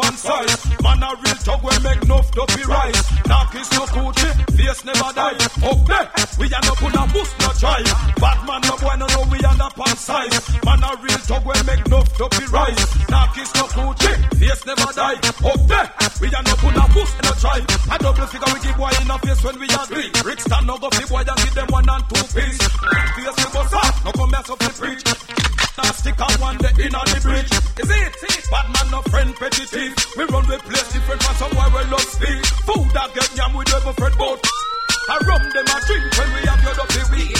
[0.00, 0.82] up size.
[0.82, 3.00] Man a real talk we make enough to be rise.
[3.26, 5.38] Knock is no coochie, face never die.
[5.62, 6.06] Up there,
[6.38, 7.82] we are no put a boost no try.
[8.18, 10.34] Bad man no boy no know we land up on size.
[10.64, 12.82] Man a real talk we make enough to be rise.
[13.10, 15.18] Knock is no coochie, face never die.
[15.18, 15.88] Up there,
[16.20, 17.58] we are no put a boost no try.
[17.58, 20.10] A double figure we give boy in a face when we agree.
[20.24, 22.58] Rick stand no go fi boy and give them one and two piece.
[22.58, 25.57] Face we bust up, no come mess up the preach.
[25.78, 27.52] Now stick on one day in the bridge.
[27.78, 28.14] Is it?
[28.50, 29.94] Bad man no friend petty thief.
[30.18, 32.42] We run with place different from somewhere we love speed.
[32.66, 34.42] Food that get yam we never fret bout.
[34.42, 37.38] I rum them a drink when we have your dirty weed.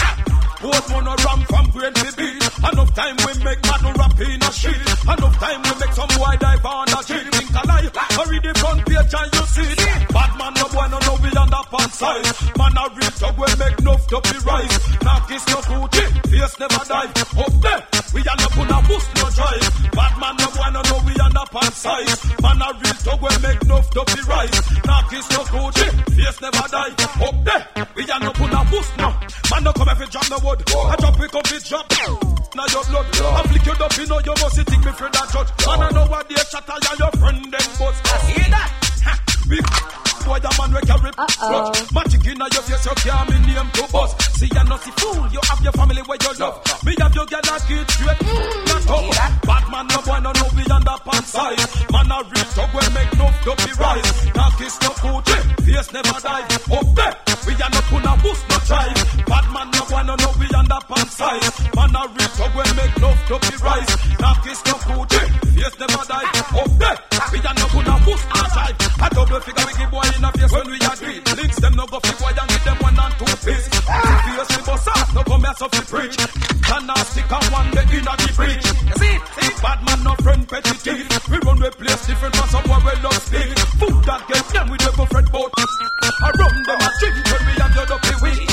[0.62, 2.42] Both mono ram from grain to beat.
[2.62, 4.86] Enough time we make no rap in a sheet.
[4.86, 7.26] Enough time we make some boy dive on a cheat.
[7.34, 7.90] Think a lie.
[7.90, 10.08] Hurry the front page and you see it.
[10.14, 12.24] Bad man no boy no know we on the pan side.
[12.56, 14.76] Man a real talk we make enough to be rise.
[15.02, 16.08] Knock is no coochie.
[16.28, 17.08] Face never die.
[17.40, 17.80] Up there.
[18.12, 19.66] We are not put a boost no drive.
[19.92, 22.12] Bad man no no know we on the pan side.
[22.42, 24.58] Man a real talk we make enough to be rise.
[24.84, 25.90] Knock is no coochie.
[26.12, 26.94] Face never die.
[27.24, 27.64] Up there.
[27.96, 29.08] We are not put a boost no.
[29.50, 30.60] Man no come every drop the wood.
[30.68, 31.86] I drop we come fit drop.
[32.56, 33.06] Now your blood.
[33.12, 35.50] I flick you up, you know you must think me friend and judge.
[35.64, 38.00] Man I know what they shatter ya your friend them bust.
[38.04, 38.68] I see that.
[39.04, 39.12] Ha.
[39.48, 41.92] Big boy the man we carry grudge.
[41.92, 44.14] Magic in your face you can't me name to bust.
[44.38, 45.26] See you not see fool.
[45.28, 46.56] You have your family where you love.
[46.84, 47.54] Me have your girl mm-hmm.
[47.54, 48.20] that get straight.
[48.68, 49.42] Not up.
[49.44, 51.64] Bad man no boy no know we under pants size.
[51.92, 54.10] Man a real talk we make enough to be rise.
[54.34, 55.42] Now kiss no coochie.
[55.64, 56.46] Face never die.
[56.72, 57.14] Up there.
[57.48, 58.98] We are not put a boost no drive.
[59.24, 61.48] Bad man no boy no know we under pants size.
[61.74, 63.92] Man a real talk we make enough to be rise.
[78.08, 78.66] A the breach.
[78.98, 81.28] See, see, bad man no friend petty thief.
[81.28, 83.58] We run with place different from somewhere we love speak.
[83.78, 84.08] Food
[85.08, 85.52] fret about.
[86.18, 88.50] Around them a drink when we have your dopey weed.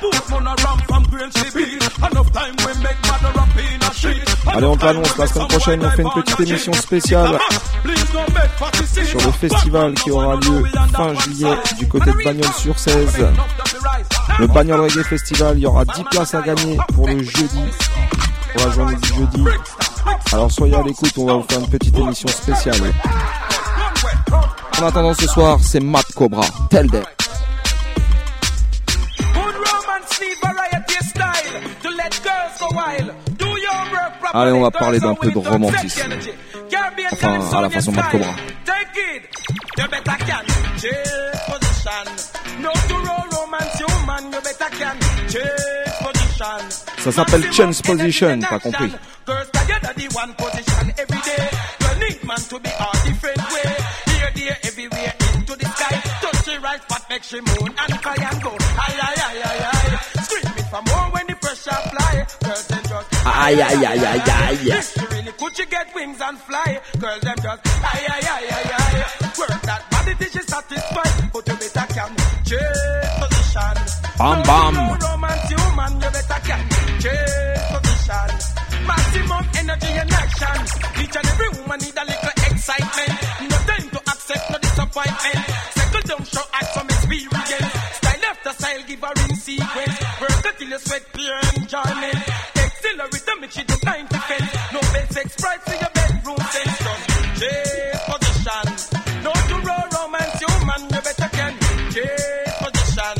[0.00, 1.82] Put on a ram from Grange to Beat.
[1.98, 4.34] Enough time we make mother up in a street.
[4.46, 7.38] Allez, on t'annonce, la semaine prochaine, on fait une petite émission spéciale
[9.06, 13.26] sur le festival qui aura lieu fin juillet du côté de Bagnols sur 16.
[14.38, 17.64] Le Bagnols Reggae Festival, il y aura 10 places à gagner pour le jeudi,
[18.66, 19.44] la journée du jeudi.
[20.32, 22.80] Alors soyez à l'écoute, on va vous faire une petite émission spéciale.
[24.80, 26.44] En attendant ce soir, c'est Mad Cobra.
[26.70, 27.04] Tell them.
[29.18, 33.12] Good romance need variety of style to let girls go wild.
[33.38, 34.42] Do your work properly.
[34.42, 36.00] Allez, on va parler d'un peu de Girls romantisme.
[36.00, 36.30] have energy.
[36.70, 38.26] Caribbean Enfin, time à la sound façon is Mad Cobra.
[38.26, 38.36] fine.
[38.64, 39.22] Take it.
[39.78, 40.44] You better can
[40.78, 42.06] change position.
[42.62, 44.24] No to roll romance, you man.
[44.32, 44.96] You better can
[45.28, 45.63] change position.
[47.04, 48.92] Ça s'appelle Chance Position, t'as compris.
[63.26, 64.84] Aïe aïe aïe aïe aïe
[65.38, 66.78] Could she get wings and fly?
[66.98, 69.04] Girl, them just aye aye aye aye aye.
[69.38, 73.74] Work that body till she satisfied, but you better can change position.
[74.18, 75.13] Bam bam.
[90.74, 92.20] You sweat, pure enjoyment.
[92.56, 94.50] Accelerate, make she do 90 fence.
[94.72, 96.78] No best sex price for your bedroom sense.
[97.38, 98.66] Change position.
[99.22, 101.54] No to roll romance, you man, you better can
[101.94, 103.16] change position.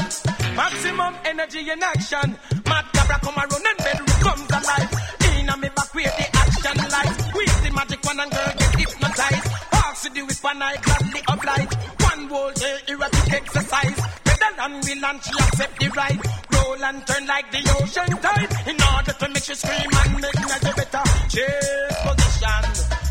[0.57, 2.29] Maximum energy in action.
[2.67, 4.91] Mad cabra come around and bedroom comes alive.
[5.39, 7.17] In a me back where the action lies.
[7.35, 9.47] With the magic one and girl get hypnotized.
[9.71, 11.75] Pass to the whip and I gladly oblige.
[12.03, 14.01] One whole day erratic exercise.
[14.25, 16.54] Pedal and wheel and she accept the ride.
[16.85, 18.53] And turn like the ocean tide.
[18.69, 22.65] In order to make she scream and make me you better change position.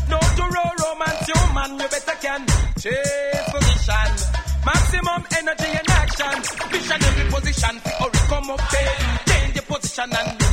[0.06, 2.46] No to roll romance, you man, you better can
[2.78, 4.10] change position.
[4.64, 6.38] Maximum energy and action.
[6.70, 8.60] Visionary position or come up.
[8.70, 10.43] Change the position and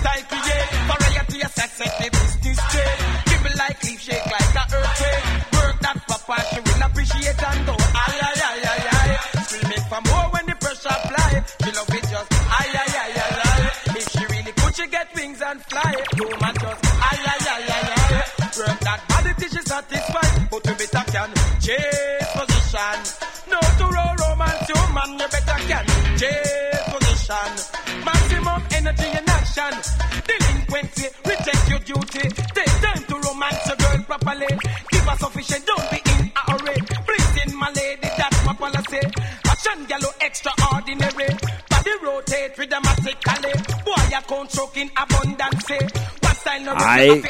[46.78, 47.22] Aye.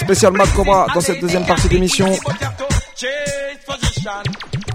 [0.00, 2.06] Spécial Mad Cobra dans cette deuxième partie d'émission.
[2.96, 3.10] Change
[3.66, 4.10] position.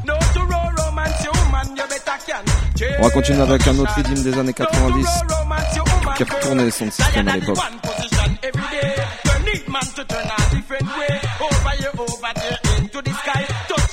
[0.05, 2.43] No to roll romance, you man, you better can.
[2.77, 5.07] Change On va continuer avec un autre rythme des années 90
[6.17, 7.57] qui retournait son système à l'époque.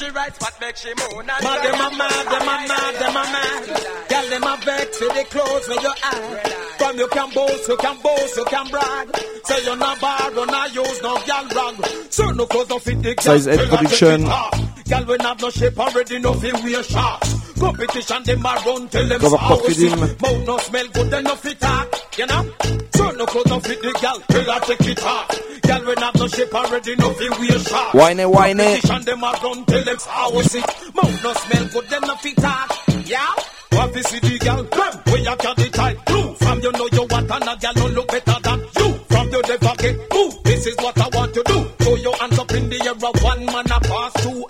[0.09, 3.17] The right spot, make she moan and Mad, them a mad, them a mad, them
[3.17, 3.65] a mad.
[4.09, 6.75] Girl, them a vex with the clothes with your eye.
[6.79, 9.17] From you can boast, you can boast, you can brag.
[9.45, 11.87] Say you're not bad, you're not use no girl rag.
[12.11, 13.25] Certain no clothes don't fit the girl.
[13.25, 14.21] Size eight production.
[14.21, 14.85] take it off.
[14.89, 17.53] Girl, we have no shape already, no feel wear shots.
[17.59, 21.35] Competition, them a run till them Cover sour Pop Mouth no smell good, then no
[21.35, 22.08] fit talk.
[22.19, 22.51] You know?
[22.95, 24.19] Certain no clothes don't fit the girl.
[24.27, 25.29] Tell her take it off.
[25.63, 27.95] Girl, we have no shape already, no feel wear shots.
[27.95, 28.83] Whine it, whine it.
[28.83, 30.67] Competition, them a run till them sour sick.
[30.97, 32.75] Mouth no smell good, then no fit talk.
[33.07, 33.35] Yeah?
[33.71, 34.65] What is see the girl?
[34.65, 36.05] Them, you got the type.
[36.07, 36.35] Blue.
[36.35, 38.89] From you know you want and a girl no look better than you.
[39.07, 40.43] From you never get move.
[40.43, 41.65] This is what I want to do.
[41.79, 44.48] Throw your hands up in the air, a one man a pass two.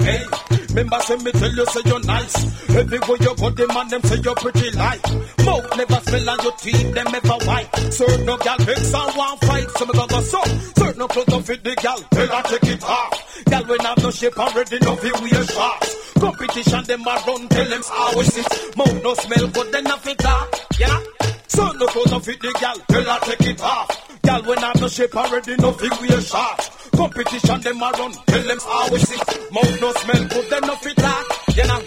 [0.79, 2.37] Remember say me tell you say you're nice.
[2.71, 5.03] Everywhere you go, them man them say you're pretty light.
[5.45, 7.77] Mouth never smell and your teeth them ever white.
[7.91, 10.41] Certain no girl vex and want fight, so me go so.
[10.79, 13.45] Certain no clothes don't fit the girl, tell her take it off.
[13.51, 16.13] Girl when have no shape already, no feel wear shots.
[16.13, 18.77] Competition them a run, tell them how it is.
[18.77, 20.61] Mouth no smell good, then nothing talk.
[20.79, 21.03] Yeah.
[21.49, 24.23] So no clothes don't fit the girl, tell her take it off.
[24.23, 26.88] Girl when have no shape already, no feel wear shots.
[26.99, 29.51] Competition them a run, tell them how it is.
[29.53, 31.27] Mouth no smell good, then nothing talk.
[31.55, 31.81] You know.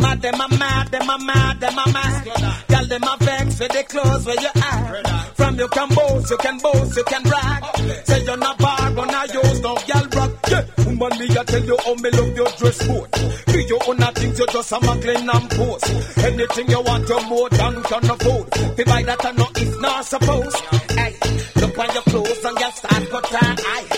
[0.00, 2.24] Mad them a mad, them a mad, them a mad.
[2.68, 5.34] Girl them a vex with the clothes where you are.
[5.34, 7.64] From you can boast, you can boast, you can brag.
[8.06, 10.30] Say you're not but now use no girl rock.
[10.50, 13.10] Yeah, woman me I tell you how me love your dress code.
[13.46, 16.18] Be your own natty things you just a muggling and post.
[16.18, 18.54] Anything you want, you more than can afford.
[18.54, 20.56] Fi buy that and no if not supposed.
[20.90, 21.14] Hey,
[21.54, 23.95] look on your clothes and you start cut her eye.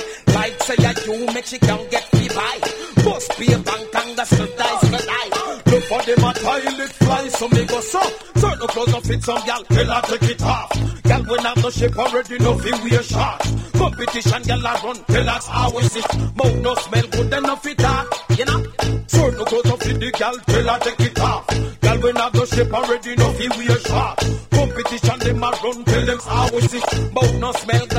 [0.68, 2.60] Say that you make she can't get free buy.
[3.00, 5.30] Must be a bank and the dice for die.
[5.64, 8.02] Look for them a tile it fly, so me go so.
[8.36, 10.70] Certain clothes don't fit some gal, tell her take it off.
[11.04, 13.40] Gal when have the shape already know fi wear short.
[13.80, 16.08] Competition gal a run, tell us how we sit.
[16.36, 18.60] Mouth no smell good enough it talk, you know.
[19.06, 21.46] Certain clothes don't fit the gal, tell her take it off.
[21.80, 24.18] Gal when have the shape already know fi wear short.
[24.52, 26.84] Competition them a run, tell them how we sit.
[27.14, 27.97] Mouth no smell good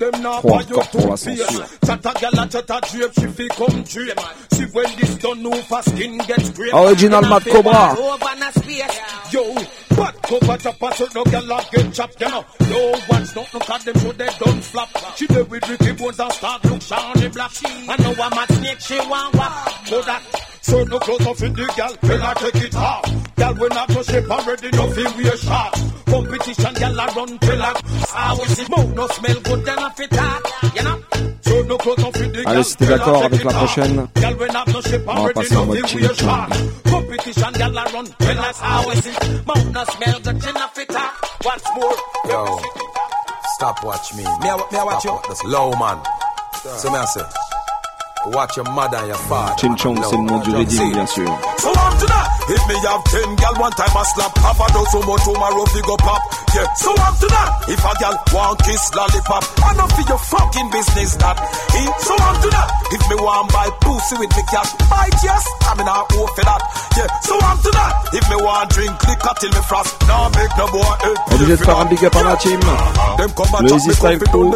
[0.00, 1.44] them now, buy you encore pour two censure.
[1.44, 1.78] face.
[1.86, 4.20] Chatter gal a chatter drape, she fi come drape.
[4.50, 6.74] See when this done, no fast skin gets scraped.
[6.74, 7.94] Original Mad Cobra.
[9.30, 9.54] Yo,
[9.96, 12.44] but cover chopper so no gal a get chopped, you know.
[12.68, 14.88] No one's not look at them so they don't flop.
[15.16, 17.52] She there with Ricky Bones and start look shiny black.
[17.64, 19.86] I know I'm a snake, she want walk.
[19.86, 20.22] So that,
[20.70, 23.04] so no clothes off in the gal, tell her take it off.
[23.36, 25.72] Gal when I go shape already, no feel wear short.
[26.06, 27.74] Competition, gal a run, tell her.
[28.14, 30.42] I will see mouth no smell good, then I fit talk,
[30.74, 30.98] you know.
[31.42, 33.40] So no clothes off in the Allez, gal, si t'es tell her d'accord take avec
[33.40, 33.58] it la off.
[33.58, 36.02] prochaine, Gal when I go shape on va already, passer en no mode feel chili
[36.06, 36.30] wear chili.
[36.30, 36.50] short.
[36.90, 39.46] Competition, gal a run, tell us how is it.
[39.46, 41.12] Mouth no smell good, then I fit talk.
[41.44, 41.96] What's more?
[42.28, 42.58] Yo,
[43.56, 44.24] stop watch me.
[44.24, 45.18] Me, I- me I watch you.
[45.28, 45.98] That's low man.
[46.78, 47.22] So me I say,
[48.26, 49.54] watch your mother and your father.
[49.56, 51.26] Chin Chong, c'est le nom du Redeem, bien sûr.
[51.58, 52.26] So to that.
[52.50, 55.80] If me have ten gal one time I slap, half a dozen more tomorrow fi
[55.82, 56.20] go pop.
[56.54, 57.50] Yeah, so to that.
[57.68, 61.36] If a gal want kiss lollipop, I know for your fucking business that.
[61.38, 62.68] Eh, So to that.
[62.90, 65.46] If me want buy pussy with me cash, buy just.
[65.70, 66.60] I mean I owe for that.
[66.98, 67.92] Yeah, so to that.
[68.18, 71.62] If me want drink liquor till me frost, nah make no boy head Obligé de
[71.64, 72.58] faire un big up à ma team.
[73.16, 74.50] Them come back Le Easy Style Crew.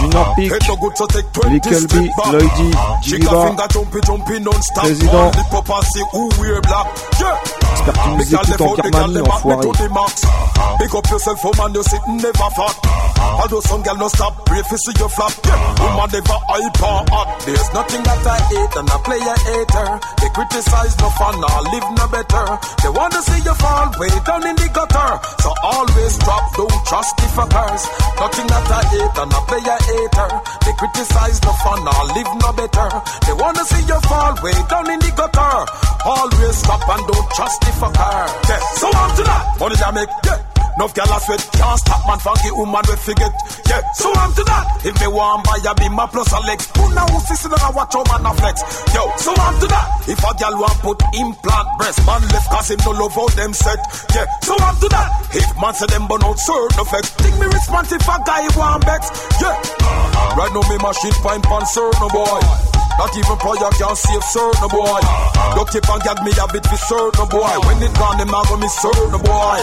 [0.00, 2.42] Junior Peak, no good, so take 20 Little B, step
[2.72, 4.84] Lloydy, finger jumpy, jumpy non-stop.
[4.84, 5.30] Président.
[5.36, 6.86] Lip up and see who wear black.
[7.20, 7.36] Yeah.
[7.76, 10.26] J'espère que tu nous écoutes en left out, big gal Birmanie, them back me enfoiré.
[10.78, 12.76] Pick up yourself, oh woman, you sitting never fat.
[13.42, 15.32] Although some gal no stop, pray for see you flap.
[15.44, 15.56] Yeah.
[15.80, 17.28] Woman never hype or hot.
[17.46, 19.88] There's nothing that I hate and I play a hater.
[20.20, 22.46] They criticize no fun, I live no better.
[22.82, 25.10] They want to see you fall way down in the gutter.
[25.42, 27.82] So always drop, don't trust the fuckers.
[28.20, 30.30] Nothing that I hate and I play a hater.
[30.64, 32.88] They criticize no fun, I live no better.
[33.28, 35.54] They want to see you fall way down in the gutter.
[36.04, 38.26] Always stop and don't trust the fucker.
[38.48, 38.60] Yeah.
[38.80, 39.60] So on to that.
[39.60, 40.08] Money that make.
[40.24, 40.56] Yeah.
[40.76, 43.32] Enough gal a sweat, can't stop man funky woman we forget.
[43.64, 44.84] Yeah, so I'm to that.
[44.84, 47.72] If me want buy a be my plus a legs, who now who see and
[47.72, 48.60] watch how man a flex.
[48.92, 50.04] Yo, so I'm to that.
[50.04, 53.56] If a gal want put implant breast, man left cause him no love how them
[53.56, 53.80] set.
[54.12, 55.08] Yeah, so I'm to that.
[55.32, 59.08] If man say them burn out certain effects, think me responsive a guy want bex.
[59.40, 59.56] Yeah,
[60.36, 62.36] right now me machine pine pan certain boy.
[62.98, 65.00] Not even prayer can save certain boy.
[65.54, 67.54] Duct tape and gag me a bit for certain boy.
[67.68, 69.60] When it gone, them a go me certain boy.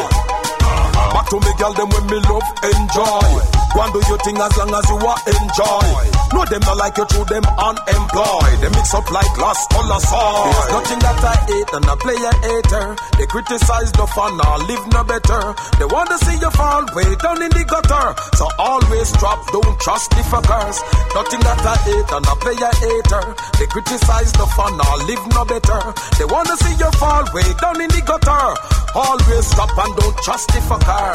[1.11, 3.63] Back to me girl, them when me love enjoy.
[3.73, 5.87] Go do your thing as long as you are enjoy.
[6.29, 8.57] No them not like you through them unemployed.
[8.61, 10.45] They mix up like last color soil.
[10.45, 12.85] There's nothing that I hate and I play a hater.
[13.17, 15.41] They criticize no fun, I live no better.
[15.81, 18.07] They want to see you fall way down in the gutter.
[18.37, 20.77] So always drop, don't trust the fuckers.
[21.17, 23.25] Nothing that I hate and I play a hater.
[23.57, 25.81] They criticize no fun, I live no better.
[26.21, 28.53] They want to see you fall way down in the gutter.
[28.93, 30.61] Always stop and don't trust the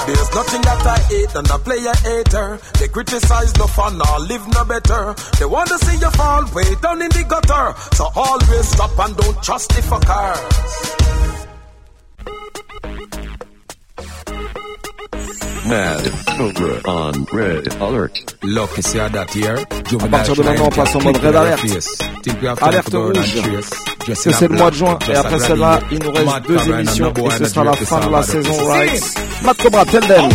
[0.07, 2.59] There's nothing that I hate and I play a hater.
[2.79, 5.15] They criticize no fun, I live no better.
[5.39, 7.75] They want to see you fall way down in the gutter.
[7.95, 10.99] So always stop and don't trust the fuckers.
[15.69, 18.35] Mad Cobra on Red Alert.
[18.81, 19.59] See that here.
[20.01, 21.61] À partir de maintenant, on passe en mode Red Alert.
[22.63, 23.37] Alerte rouge.
[24.07, 24.99] Que c'est le mois de juin.
[25.11, 27.13] Et après celle-là, il nous reste deux émissions.
[27.13, 29.15] Et ce sera la fin de la saison Rights.
[29.45, 30.21] Mad Cobra, tell them.
[30.21, 30.31] How?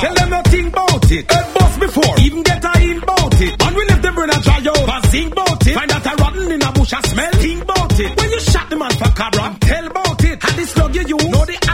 [0.00, 1.32] Tell them nothing about it.
[1.32, 3.62] Head bust before, even get a in bout it.
[3.62, 5.74] And we left them dry out, but think bout it.
[5.74, 8.20] Find out a rotten in a bush and smell, think bout it.
[8.20, 10.42] When you shot the man for cabra, tell bout it.
[10.68, 11.67] Slug you use, know the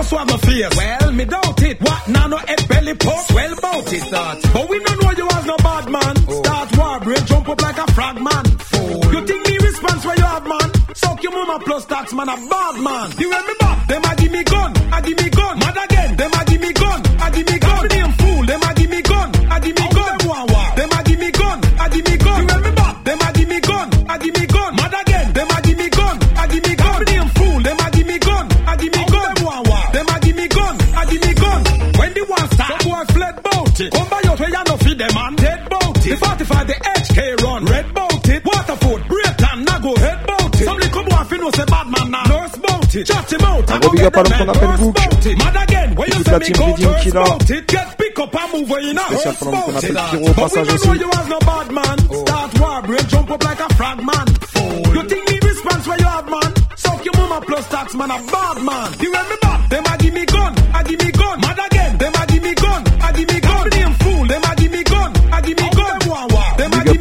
[0.00, 0.10] it.
[0.10, 0.76] That not supposed a face.
[0.76, 1.80] Well, me doubt it.
[1.80, 3.30] What now no head belly pop?
[3.32, 4.02] Well bout it.
[4.02, 4.38] Start.
[4.52, 6.16] But we don't know you as no bad man.
[6.28, 6.42] Oh.
[6.42, 8.44] Start war, break, jump up like a frog man.
[8.44, 9.12] Fool.
[9.12, 10.94] You think me response where you have man?
[10.94, 13.10] Suck your mama plus tax man a bad man.
[13.18, 13.70] You remember?
[13.88, 15.58] Them a give me gun, I give me gun.
[15.58, 17.97] Mad again, them a give me gun, I give me gun.
[33.78, 33.92] Fled bout it.
[33.92, 36.10] Come by out where you no feed them man, dead bout it.
[36.10, 38.44] The 45, the HK run, red bout it.
[38.44, 39.08] Waterford,
[41.38, 42.22] know say bad man now.
[42.24, 43.06] Nurse bout it.
[43.06, 43.70] Chat him out.
[43.70, 45.36] Un gros big up à l'homme qu'on appelle.
[45.36, 45.94] Mad again.
[45.96, 47.24] When you say me go Redeem first Killer.
[47.24, 47.66] bout it.
[47.68, 49.02] Get pick up and move where you know.
[49.08, 49.98] Spécial pour l'homme qu'on appelle.
[50.10, 50.88] Pyro au we passage aussi.
[50.88, 51.98] you as no bad man.
[52.22, 54.26] Start war, break, jump up like a frog man.
[54.94, 56.50] You think me response where you have man?
[56.76, 58.92] Suck your mama plus tax man a bad man.
[59.00, 59.70] You hear me bad?
[59.70, 61.40] Them a give me gun, I give me gun.
[61.40, 63.47] Mad again, them a give me gun, I give me gun.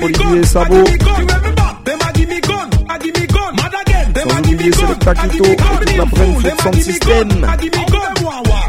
[0.07, 0.97] Again, them Sans a give me
[4.67, 6.57] oublier gun, Selecta I give Quito me et toute la Name Brain fool, Food them
[6.57, 7.27] a Sound give me System.
[7.29, 8.13] gun, I give me gun.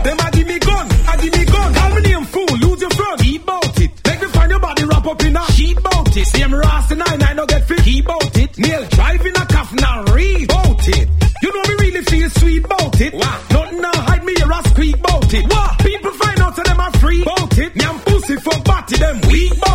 [0.04, 1.74] Them a give me gun, I give me gun.
[1.74, 3.20] Call me name fool, lose your front.
[3.20, 3.90] Keep bout it.
[4.06, 5.78] Make me find your body wrap up in a keep
[6.16, 6.26] it.
[6.26, 7.82] Same Rasta nine, I no get fit.
[7.84, 8.58] Keep bout it.
[8.58, 11.08] Nail driving a cuff now, read bout it.
[11.42, 13.14] You know me really feel sweet bout it.
[13.14, 13.40] Wow.
[13.50, 15.44] Nothing now hide me here a squeak bout it.
[15.44, 15.78] What?
[15.78, 17.76] People find out that them are free bout it.
[17.76, 19.67] Me and pussy fuck body them weak bout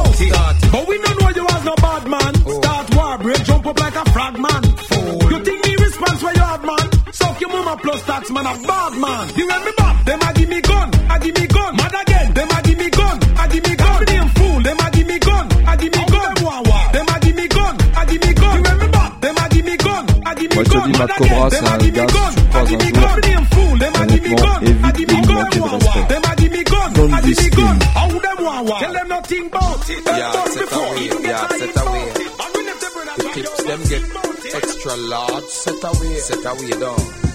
[8.14, 9.26] tax man a bad man.
[9.38, 10.06] You hear me bad?
[10.06, 11.72] Them a give me gun, I give me gun.
[11.78, 14.00] Mad again, them a give me gun, I give me gun.
[14.06, 16.34] Name fool, them a give me gun, I give me gun.
[16.94, 18.56] Them a give me gun, I give me gun.
[18.58, 19.10] You hear me bad?
[19.24, 20.92] Them a give me gun, I give me Moi je te gun.
[20.92, 22.52] dis, Mad Matt again, Cobra, them c'est a un give me gars, gun, si tu
[22.54, 23.20] croises I give un me jour, gun.
[23.26, 25.42] Name fool, them a give me honnêtement, gun, I évite give de me lui gun.
[25.42, 26.08] manquer de respect.
[26.14, 27.74] Them a give me gun, Don't I give me gun.
[27.74, 27.80] him.
[27.98, 28.80] How them want want?
[28.84, 30.02] Tell them nothing about it.
[30.06, 32.06] Yeah, set away, yeah, get set away.
[32.14, 32.32] it.
[32.44, 34.04] And we left the brother The try tips your them get
[34.60, 35.46] extra large.
[35.64, 37.33] Set away, set away down.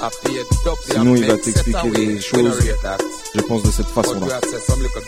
[0.00, 2.06] I pay dopey Sinon, and il va make set t'expliquer away.
[2.06, 2.98] les We choses, don't rate that.
[3.34, 4.34] je pense, de cette But we façon-là.
[4.34, 5.02] have said some little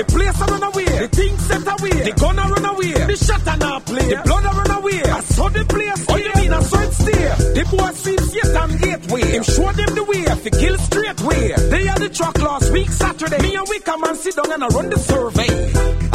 [0.00, 0.84] the place a run away.
[0.84, 2.92] The thing set away, the gun a run away.
[2.92, 5.00] The shot a not play, the blood a run away.
[5.04, 6.04] I saw the place.
[6.08, 7.24] Oh, you mean I saw it stay?
[7.56, 9.24] The boy sweep yet and gateway.
[9.36, 11.52] Him show them the way, fi kill straight way.
[11.72, 13.40] They had the truck last week Saturday.
[13.42, 15.52] Me and we come and sit down and I run the survey.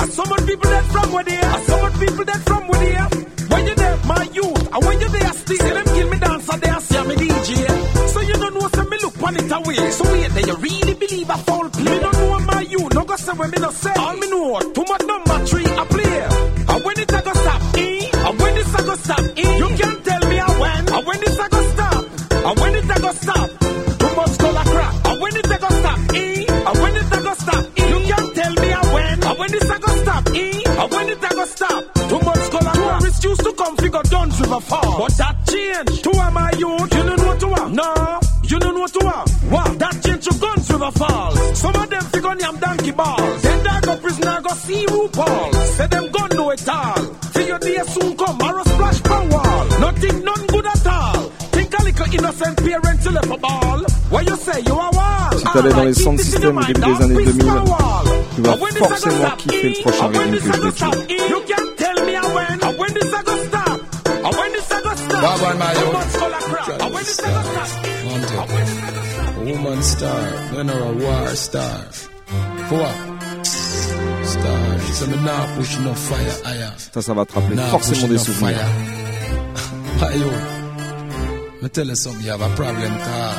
[0.02, 3.10] I summon people that from where they are, I summon people that from where they're.
[3.54, 6.58] When you there, my youth, and when you there, still see them kill me dancer
[6.58, 7.50] there, see me DJ.
[8.10, 9.92] So you don't know, so me look on it away.
[9.92, 11.84] So wait, then you really believe a foul play?
[11.84, 12.85] Me don't know my youth,
[13.16, 13.94] go say when me no say.
[13.98, 16.22] All me know, too much number three, a play.
[16.72, 18.10] And when it a go stop, eh?
[18.28, 19.58] And when this a go stop, eh?
[19.58, 20.94] You can't tell me a when.
[20.94, 22.04] And when this a go stop,
[22.48, 23.50] and when it a go stop,
[24.00, 25.06] too much color crap.
[25.06, 26.46] And when it a go stop, eh?
[26.68, 27.90] And when it a go stop, eh?
[27.92, 29.24] You can't tell me a when.
[29.24, 30.82] And when this a go stop, eh?
[30.82, 33.00] And when it a go stop, too much color crap.
[33.00, 36.04] Tourists used to come figure Dunn's River Fall, but that changed.
[36.04, 36.94] To am I youth?
[36.96, 37.74] You don't know what to want.
[37.74, 39.30] No, you don't know what to want.
[39.54, 39.80] What?
[39.80, 41.35] That changed to Guns River Falls.
[41.56, 43.42] Some of them figure yam donkey balls.
[43.42, 45.54] Then they go prisoner go see RuPaul.
[45.78, 46.98] Say them gun know it all.
[47.34, 49.66] See your day soon come, arrow splash per wall.
[49.80, 51.22] Nothing none good at all.
[51.56, 53.80] Think a little innocent parent to left a ball.
[54.10, 55.32] What you say, you a wall?
[55.38, 58.06] Si t'allais dans les sound systems au début des années Please 2000, per wall.
[58.36, 58.58] tu vas
[58.88, 61.30] forcément kiffer le prochain que je vais tuer.
[61.30, 62.64] You can't tell me a when.
[62.64, 63.80] And when this a go stop.
[64.38, 65.22] When this a go stop.
[65.22, 65.92] Baba, my Too yo.
[65.94, 66.82] much color crap.
[66.82, 69.15] And when this a go stop.
[69.46, 70.22] A woman star,
[70.56, 71.78] when or a war star.
[72.68, 73.46] For what?
[73.46, 74.80] Star.
[74.98, 76.72] So me nah push no fire higher.
[76.94, 78.58] Ça, ça va te rappeler Nah forcément des no souvenirs.
[78.58, 78.68] fire.
[80.12, 80.30] Hey, yo.
[81.62, 83.34] Me tell you something, you have a problem, car.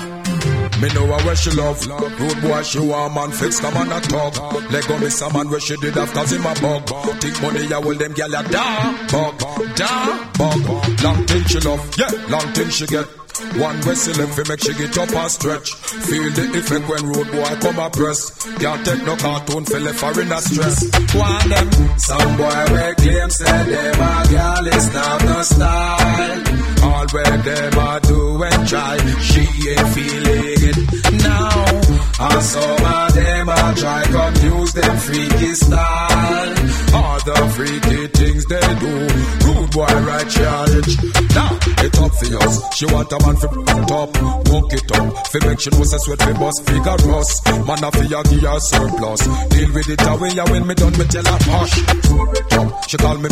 [0.80, 1.86] Me know a where she love.
[1.88, 4.34] Road boy she want man fix come on a talk.
[4.70, 6.88] Lego me some man where she did have cause him a bug.
[7.20, 8.64] Think money ya hold them gyal a da
[9.10, 9.38] bug
[9.76, 9.90] da
[10.38, 11.02] bug.
[11.02, 13.06] Long thing she love, yeah, long thing she get.
[13.36, 15.74] One whistle if you make she get up and stretch.
[15.74, 18.32] Feel the effect when road boy come abreast.
[18.60, 20.78] Can't take no cartoon for left her in a stress.
[21.12, 21.68] One them,
[21.98, 26.42] some boy we claim say them a girl is not the style.
[26.88, 30.78] All where them a do and try, she ain't feeling it
[31.20, 31.64] now.
[32.18, 36.54] And some of them a try confuse them freaky style.
[36.96, 38.94] All the freaky things they do,
[39.44, 40.88] rude boy right charge.
[41.36, 41.52] Now
[41.84, 42.54] it up for us.
[42.76, 43.52] She want a man for
[43.84, 44.08] top,
[44.48, 45.06] walk it up.
[45.28, 47.30] Fi make she know say sweat fi bust vigorous.
[47.68, 49.22] Man a fi a give her surplus.
[49.52, 51.76] Deal with it away ya when me done me tell her hush.
[52.88, 53.28] She call me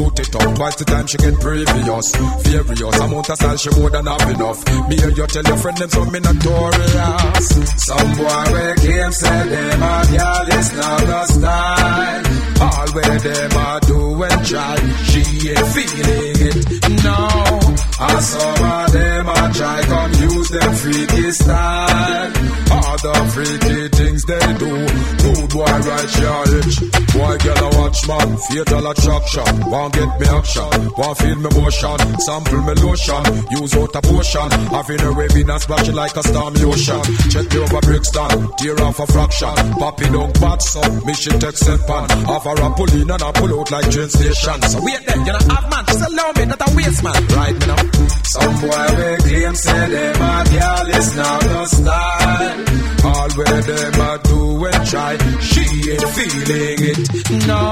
[0.00, 0.48] root it up.
[0.56, 2.06] Twice the time she get previous,
[2.42, 2.96] furious.
[3.04, 4.60] Amount of style she more than have enough.
[4.88, 7.46] Me and you tell your friend them so me notorious.
[7.84, 12.24] Some boy we came say them a girl is not the style.
[12.62, 14.76] All where them a do and try,
[15.10, 16.56] she ain't feeling it.
[17.04, 17.18] No,
[18.00, 22.32] and some of them a try come use them freaky style.
[22.72, 24.72] All the freaky things they do,
[25.22, 26.76] good boy right charge.
[27.12, 29.70] Boy girl a attraction, fatal attraction.
[29.70, 34.50] Want get me action, want feel me motion, sample me lotion, use out a potion.
[34.72, 37.02] Having a wave in a splash like a stormy ocean.
[37.30, 39.54] Check me over Brixton, tear off a fraction.
[39.78, 42.08] Pop it down bad so, me shit take set pan.
[42.26, 44.62] Have a rap pull in and I pull out like train station.
[44.62, 47.26] So wait then, you know have man, just allow me, not a waste man.
[47.28, 47.82] Right now.
[48.32, 52.82] Some boy we claim say them a girl is not the style.
[53.04, 57.46] All where them a do and try, she ain't feeling it.
[57.46, 57.70] No,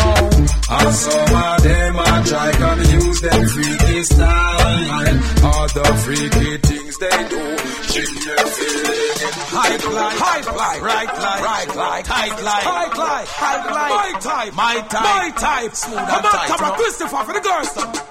[0.71, 5.19] and some of them a try come use them freaky style.
[5.45, 7.43] All the freaky things they do,
[7.91, 9.35] she ain't feeling it.
[9.51, 14.21] High fly, high fly, right line, right line, tight line, tight line, tight line, my
[14.21, 16.49] type, my type, my type, smooth and tight.
[16.49, 18.10] Come on, Christopher for the girls.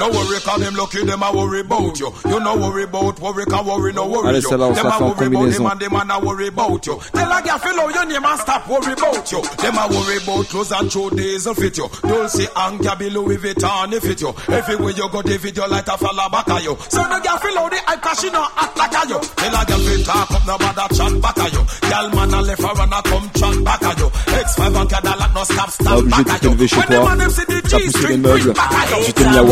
[0.00, 2.10] No worry, cause them lucky, them a worry about you.
[2.24, 4.56] You no worry about worry, can worry, no worry Allez, you.
[4.56, 6.98] Them a worry about them and them a worry about you.
[7.12, 9.42] Tell a girl, fill out your name and stop worry about you.
[9.60, 11.88] Them a worry about clothes and show diesel fit you.
[12.00, 14.32] Dulce and Gabby Louis Vuitton if fit you.
[14.48, 16.76] Everywhere you go, the video light a fall back of you.
[16.88, 19.20] So the girl fill out the hype cause she no act like a you.
[19.20, 21.62] Tell a girl fit talk up, no bother chat back of you.
[21.90, 24.08] Girl man a left her and a come chat back of you.
[24.32, 26.78] X5 and Cadillac no stop stop back t'élever you.
[26.80, 29.04] When them man them see the T'as poussé les G-string back of you.
[29.06, 29.42] Tu t'es mis à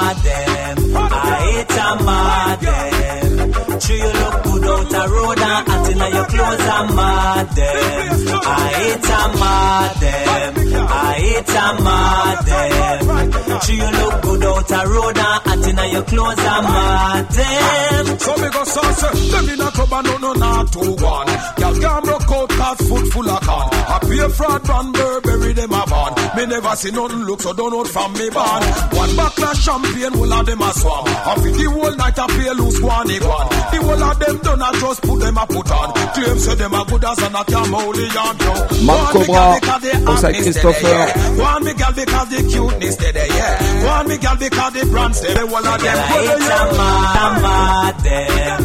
[0.00, 0.96] madam.
[0.96, 3.78] I hate a madam.
[3.80, 8.28] Do you look out a road and hot inna your clothes and mad them.
[8.44, 10.86] I hate a mad them.
[10.88, 13.60] I hate a mad them.
[13.60, 18.18] True, you look good out a road and hot inna your clothes and mad them.
[18.18, 21.26] So me go sauce, them in a club and no no not two one.
[21.58, 23.68] Girl can't broke out cause foot full of con.
[23.72, 26.36] I pay fraud brand Burberry them a van.
[26.36, 28.62] Me never see nothing look so don't know from me ban.
[28.94, 31.04] One of champagne, all of them a swam.
[31.06, 33.48] I feel the whole night I pay loose one one.
[33.72, 35.92] The whole of them done I just put them a put on.
[36.14, 38.86] Claim say them a good as and I can only on you.
[38.86, 39.58] Mad Cobra,
[40.04, 40.98] comme ça Christopher.
[41.38, 43.84] One me girl because the cuteness they there, yeah.
[43.86, 45.44] One me girl because the brand stay there.
[45.44, 45.96] All of them.
[45.98, 48.62] I hate a mad, mad them.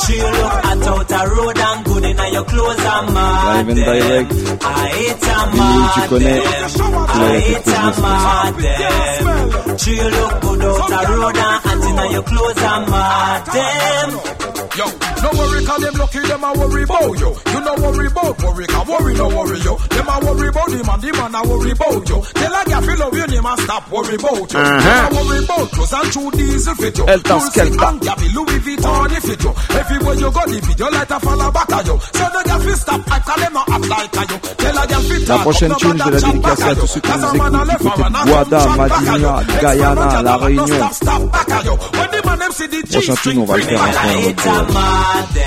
[0.00, 3.68] True, you look hot out a road and good inna your clothes and mad Live
[3.68, 4.30] and direct.
[4.30, 4.58] them.
[4.62, 6.40] I hate a Billy, tu mad connais.
[6.40, 6.70] them.
[6.70, 9.76] Tu I l'avais fait hate a plus mad them.
[9.78, 14.39] True, you look good out a road and hot inna your clothes and mad them.
[14.78, 17.30] Yo, no worry, cause them lucky, them a worry about you.
[17.50, 19.74] You no worry about worry, cause worry no worry you.
[19.90, 22.18] Them a worry about the man, the man a worry about you.
[22.38, 24.58] Tell a fill up your name and stop worry about you.
[24.60, 25.10] Uh-huh.
[25.10, 27.06] A worry about clothes and true diesel fit you.
[27.08, 27.88] El Tan Skelta.
[27.90, 29.52] and Gabby Louis Vuitton if fit you.
[29.74, 31.96] Everywhere you go, the video light a fall back of you.
[32.14, 34.38] So girl fi stop, I call them not act like a you.
[34.54, 37.26] Tell a fi La prochaine tune, je la back à tous ceux qui nous a
[37.26, 39.26] a écoutent du côté de Guada, come chat back of you.
[39.26, 40.92] Madina, Guyana, La Réunion.
[40.92, 41.74] Stop back of you.
[41.98, 44.59] When the man them see the Prochain tune, on va le faire a ensemble.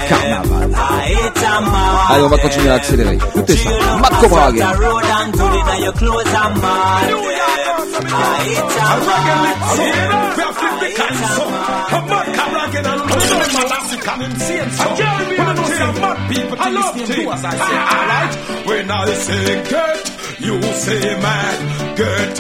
[0.10, 0.72] Carnaval.
[2.10, 3.16] Allez, on va continuer à accélérer.
[3.16, 3.70] Écoutez ça.
[4.02, 4.72] Matt Cobra again.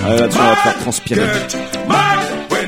[0.06, 1.22] Allez, là-dessus, on va faire transpirer.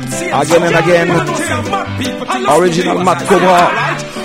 [0.00, 1.10] Again and again.
[2.58, 3.64] Original Mad Cobra.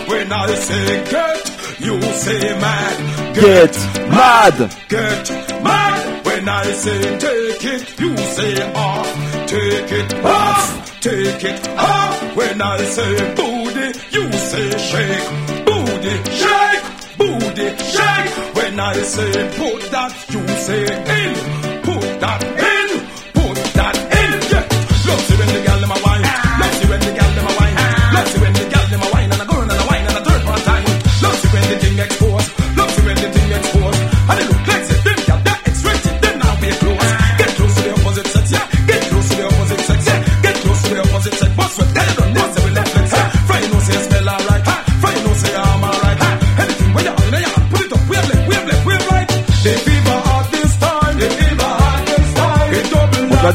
[0.09, 3.35] When I say get, you say mad.
[3.35, 3.75] Get
[4.09, 4.55] mad.
[4.87, 5.29] Get
[5.63, 6.25] mad.
[6.25, 9.47] When I say take it, you say off.
[9.47, 10.99] Take it off.
[11.01, 12.35] Take it off.
[12.37, 15.27] When I say booty, you say shake.
[15.65, 16.83] Booty, shake.
[17.17, 18.55] Booty, shake.
[18.55, 21.44] When I say put that, you say in.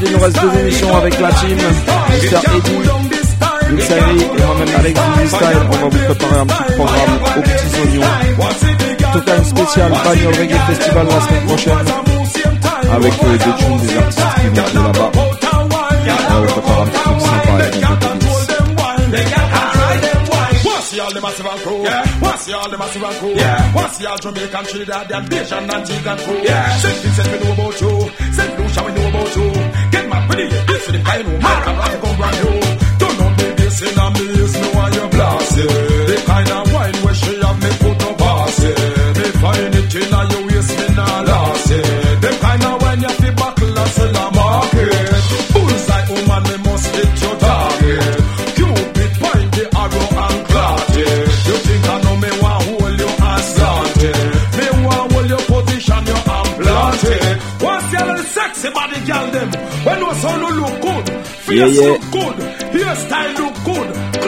[0.03, 1.59] Il nous reste deux émissions avec la team.
[2.11, 2.39] Mr.
[2.57, 5.47] Eddie, et moi-même Alex Style.
[5.71, 8.07] On va vous préparer un petit programme aux petits oignons.
[9.13, 11.75] Total spécial Bagnol Reggae Festival la semaine prochaine.
[12.93, 15.11] avec euh, des tunes des artistes qui vont de là-bas.
[15.13, 19.41] On prépare un petit truc sympa avec un peu de mix.
[20.65, 21.83] What's y'all the massive and crew?
[21.85, 22.05] Yeah.
[22.21, 23.35] What's y'all the massive and crew?
[23.37, 23.73] Yeah.
[23.75, 26.41] What's y'all Jamaican Trinidad and Asian and Tegan crew?
[26.43, 26.77] Yeah.
[26.79, 26.97] St.
[27.03, 28.11] Vincent we know about you.
[28.33, 28.59] St.
[28.59, 29.80] Lucia we know about you.
[30.31, 32.61] My pretty, this is the kind of man I'm gonna come new.
[33.03, 35.57] Don't know the bass in a maze, me why you blast.
[35.57, 38.79] The kind of wine where she have me put no pass it.
[39.19, 42.21] Me find it a your waist, me nah lost it.
[42.23, 44.31] The kind of wine you fi buckle and sell a.
[45.51, 48.15] Bullseye woman, me must hit your target.
[48.55, 51.27] Cupid point the arrow and clot it.
[51.51, 53.99] You think I know me want hold you and slant.
[54.55, 57.51] Me want hold your position, you and plant it.
[57.91, 59.51] The other sexy body girl them?
[61.49, 61.97] Yeah, yeah.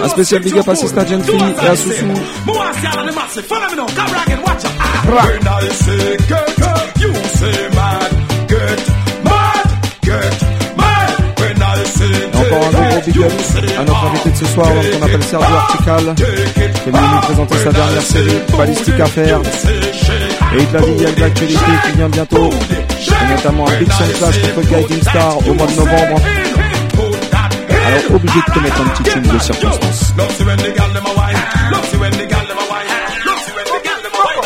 [0.03, 2.07] Un spécial big up à Sista Jeune et à Soussou.
[12.35, 13.33] Encore un gros big up
[13.79, 17.73] à notre invité de ce soir qu'on appelle Sergio Artical qui est nous présenter sa
[17.73, 19.41] dernière série Ballistic Affair
[20.55, 23.77] Et il l'a dit, il y a de l'actualité qui vient bientôt, et notamment un
[23.79, 26.21] Big Sun Clash contre Guiding Star au mois de novembre.
[27.85, 30.13] Alors obligé de te mettre un petit tune de circonstance.
[30.17, 31.37] Love see when the gal them a wine.
[31.73, 32.87] Love see when the gal them a wine.
[33.27, 34.43] Love see when the gal them a wine.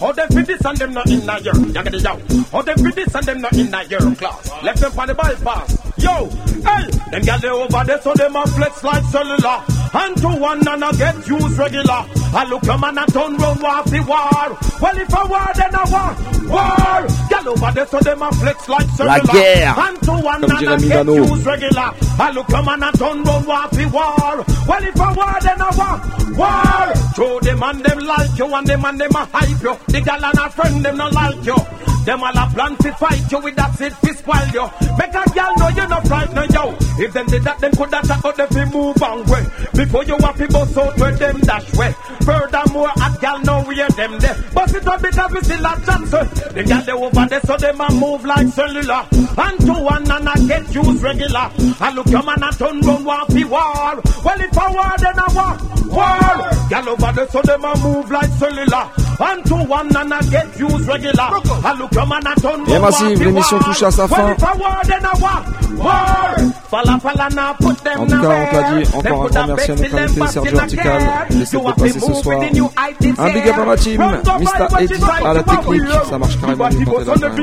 [0.00, 1.52] Oh, them fit this and them not in a year.
[1.52, 2.18] Yaggedy yow.
[2.52, 4.50] Oh, them fit this and them not in a year class.
[4.62, 5.78] Left them on the bypass.
[5.98, 6.28] Yo,
[6.64, 9.83] hey, them gal they over there so them a flex like cellular.
[9.96, 12.04] And to one and I get used regular.
[12.34, 14.58] I look a man and turn round war the war.
[14.82, 16.10] Well, if a war, then a war.
[16.50, 17.06] War.
[17.30, 19.18] Gal over there so them a flex like cellular.
[19.18, 21.14] La guerre, And to one comme and I get Milano.
[21.14, 21.90] used regular.
[22.18, 24.44] I look a man and turn round war the war.
[24.66, 25.96] Well, if a war, then a war.
[26.42, 26.94] War.
[27.14, 29.76] Show them and them like you and them and them a hype you.
[29.86, 31.56] The gal and a friend them not like you.
[32.04, 34.66] Them all a plan to fight you with that seed fist spoil you.
[34.98, 36.76] Make a gal know you're not frightened yo.
[36.98, 39.44] If them did that, them could have out them fi move on way.
[39.74, 41.92] Before you to bust out where them dash way.
[42.24, 44.36] Furthermore, a gal know where them there.
[44.54, 46.10] But it up because we still have chance.
[46.10, 49.06] The gal they over there so them a move like cellular.
[49.12, 51.50] And to one and I get used regular.
[51.80, 53.96] I look your man a turn round war fi war.
[54.24, 55.56] Well if a war then a war.
[55.88, 56.68] War.
[56.68, 58.90] Gal over there so them a move like cellular.
[59.18, 61.30] And to one and I get used regular.
[61.64, 63.64] I look your man a turn round Et war Massive, fi l'émission war.
[63.66, 64.16] touche à sa fin.
[64.24, 65.42] Well if a war then a war.
[65.76, 66.34] War.
[66.70, 68.48] Falla falla now put them En tout cas, on nowhere.
[68.50, 70.42] t'a dit, Them encore un could grand have merci à vexed notre invité them Sergio
[70.44, 71.26] back in Artical again.
[71.30, 72.38] de laisser You have dépasser to ce move soir.
[72.38, 74.80] with the new heights Un big up à ma team, Mr.
[74.80, 74.94] Eddie
[75.24, 77.34] à la technique, ça marche carrément mieux quand t'es là quand même.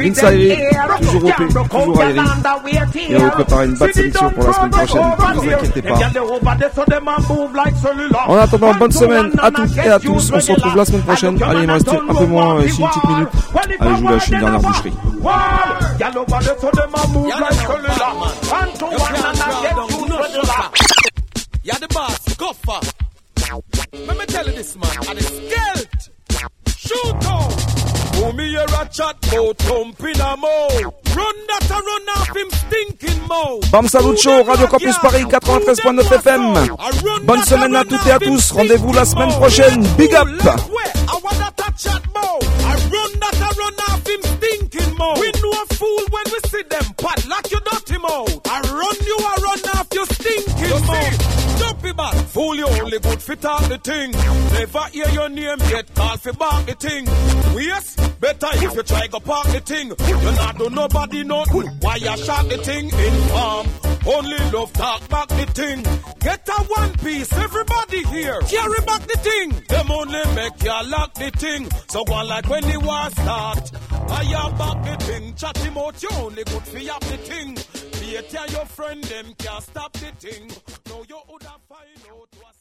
[0.00, 0.58] Inside,
[1.00, 2.20] toujours OP, toujours aéré.
[3.08, 5.94] Et on va préparer une bad sélection pour la semaine prochaine, ne vous inquiétez pas.
[8.26, 10.30] En attendant, bonne semaine à toutes et à tous.
[10.34, 11.38] On se retrouve la semaine prochaine.
[11.42, 13.28] Allez, il me reste un peu moins, euh, une petite minute.
[13.62, 14.92] Allez, je vous lâche une dernière boucherie.
[21.62, 22.80] You're the boss, go for.
[23.92, 24.90] Let me tell you this, man.
[25.06, 26.10] I'm the skelt.
[26.74, 27.52] Shoot out.
[28.16, 31.00] Who me hear a chat bout thumping a mouth.
[31.14, 33.70] Run that a run off him stinking mouth.
[33.70, 36.76] Bam Salut Show, Radio Campus Paris 93.9 FM.
[37.24, 38.52] Bonne semaine à toutes et à tous.
[38.52, 39.86] Rendez-vous la semaine prochaine.
[39.98, 40.28] Big up.
[48.00, 48.40] Mouth.
[48.46, 51.58] I run you I run off your stinking mouth.
[51.58, 54.10] Jumpy back, fool you only good fit on the thing.
[54.12, 57.06] Never hear your name get called for back the thing.
[57.56, 59.88] Yes, better if you try go park the thing.
[59.88, 61.68] You not do nobody nothing.
[61.80, 63.66] Why you shot the thing in farm?
[64.06, 65.82] Only love talk back the thing.
[66.20, 68.40] Get a one piece, everybody here.
[68.40, 69.50] Carry back the thing.
[69.68, 71.68] Them only make you lock the thing.
[71.88, 73.70] So go like when the war start.
[74.10, 75.34] I am back the thing.
[75.34, 77.56] Chat him out, you only good for up the thing.
[78.12, 80.50] It your friend, them can't stop the thing.
[80.88, 82.59] Now you would have find out what's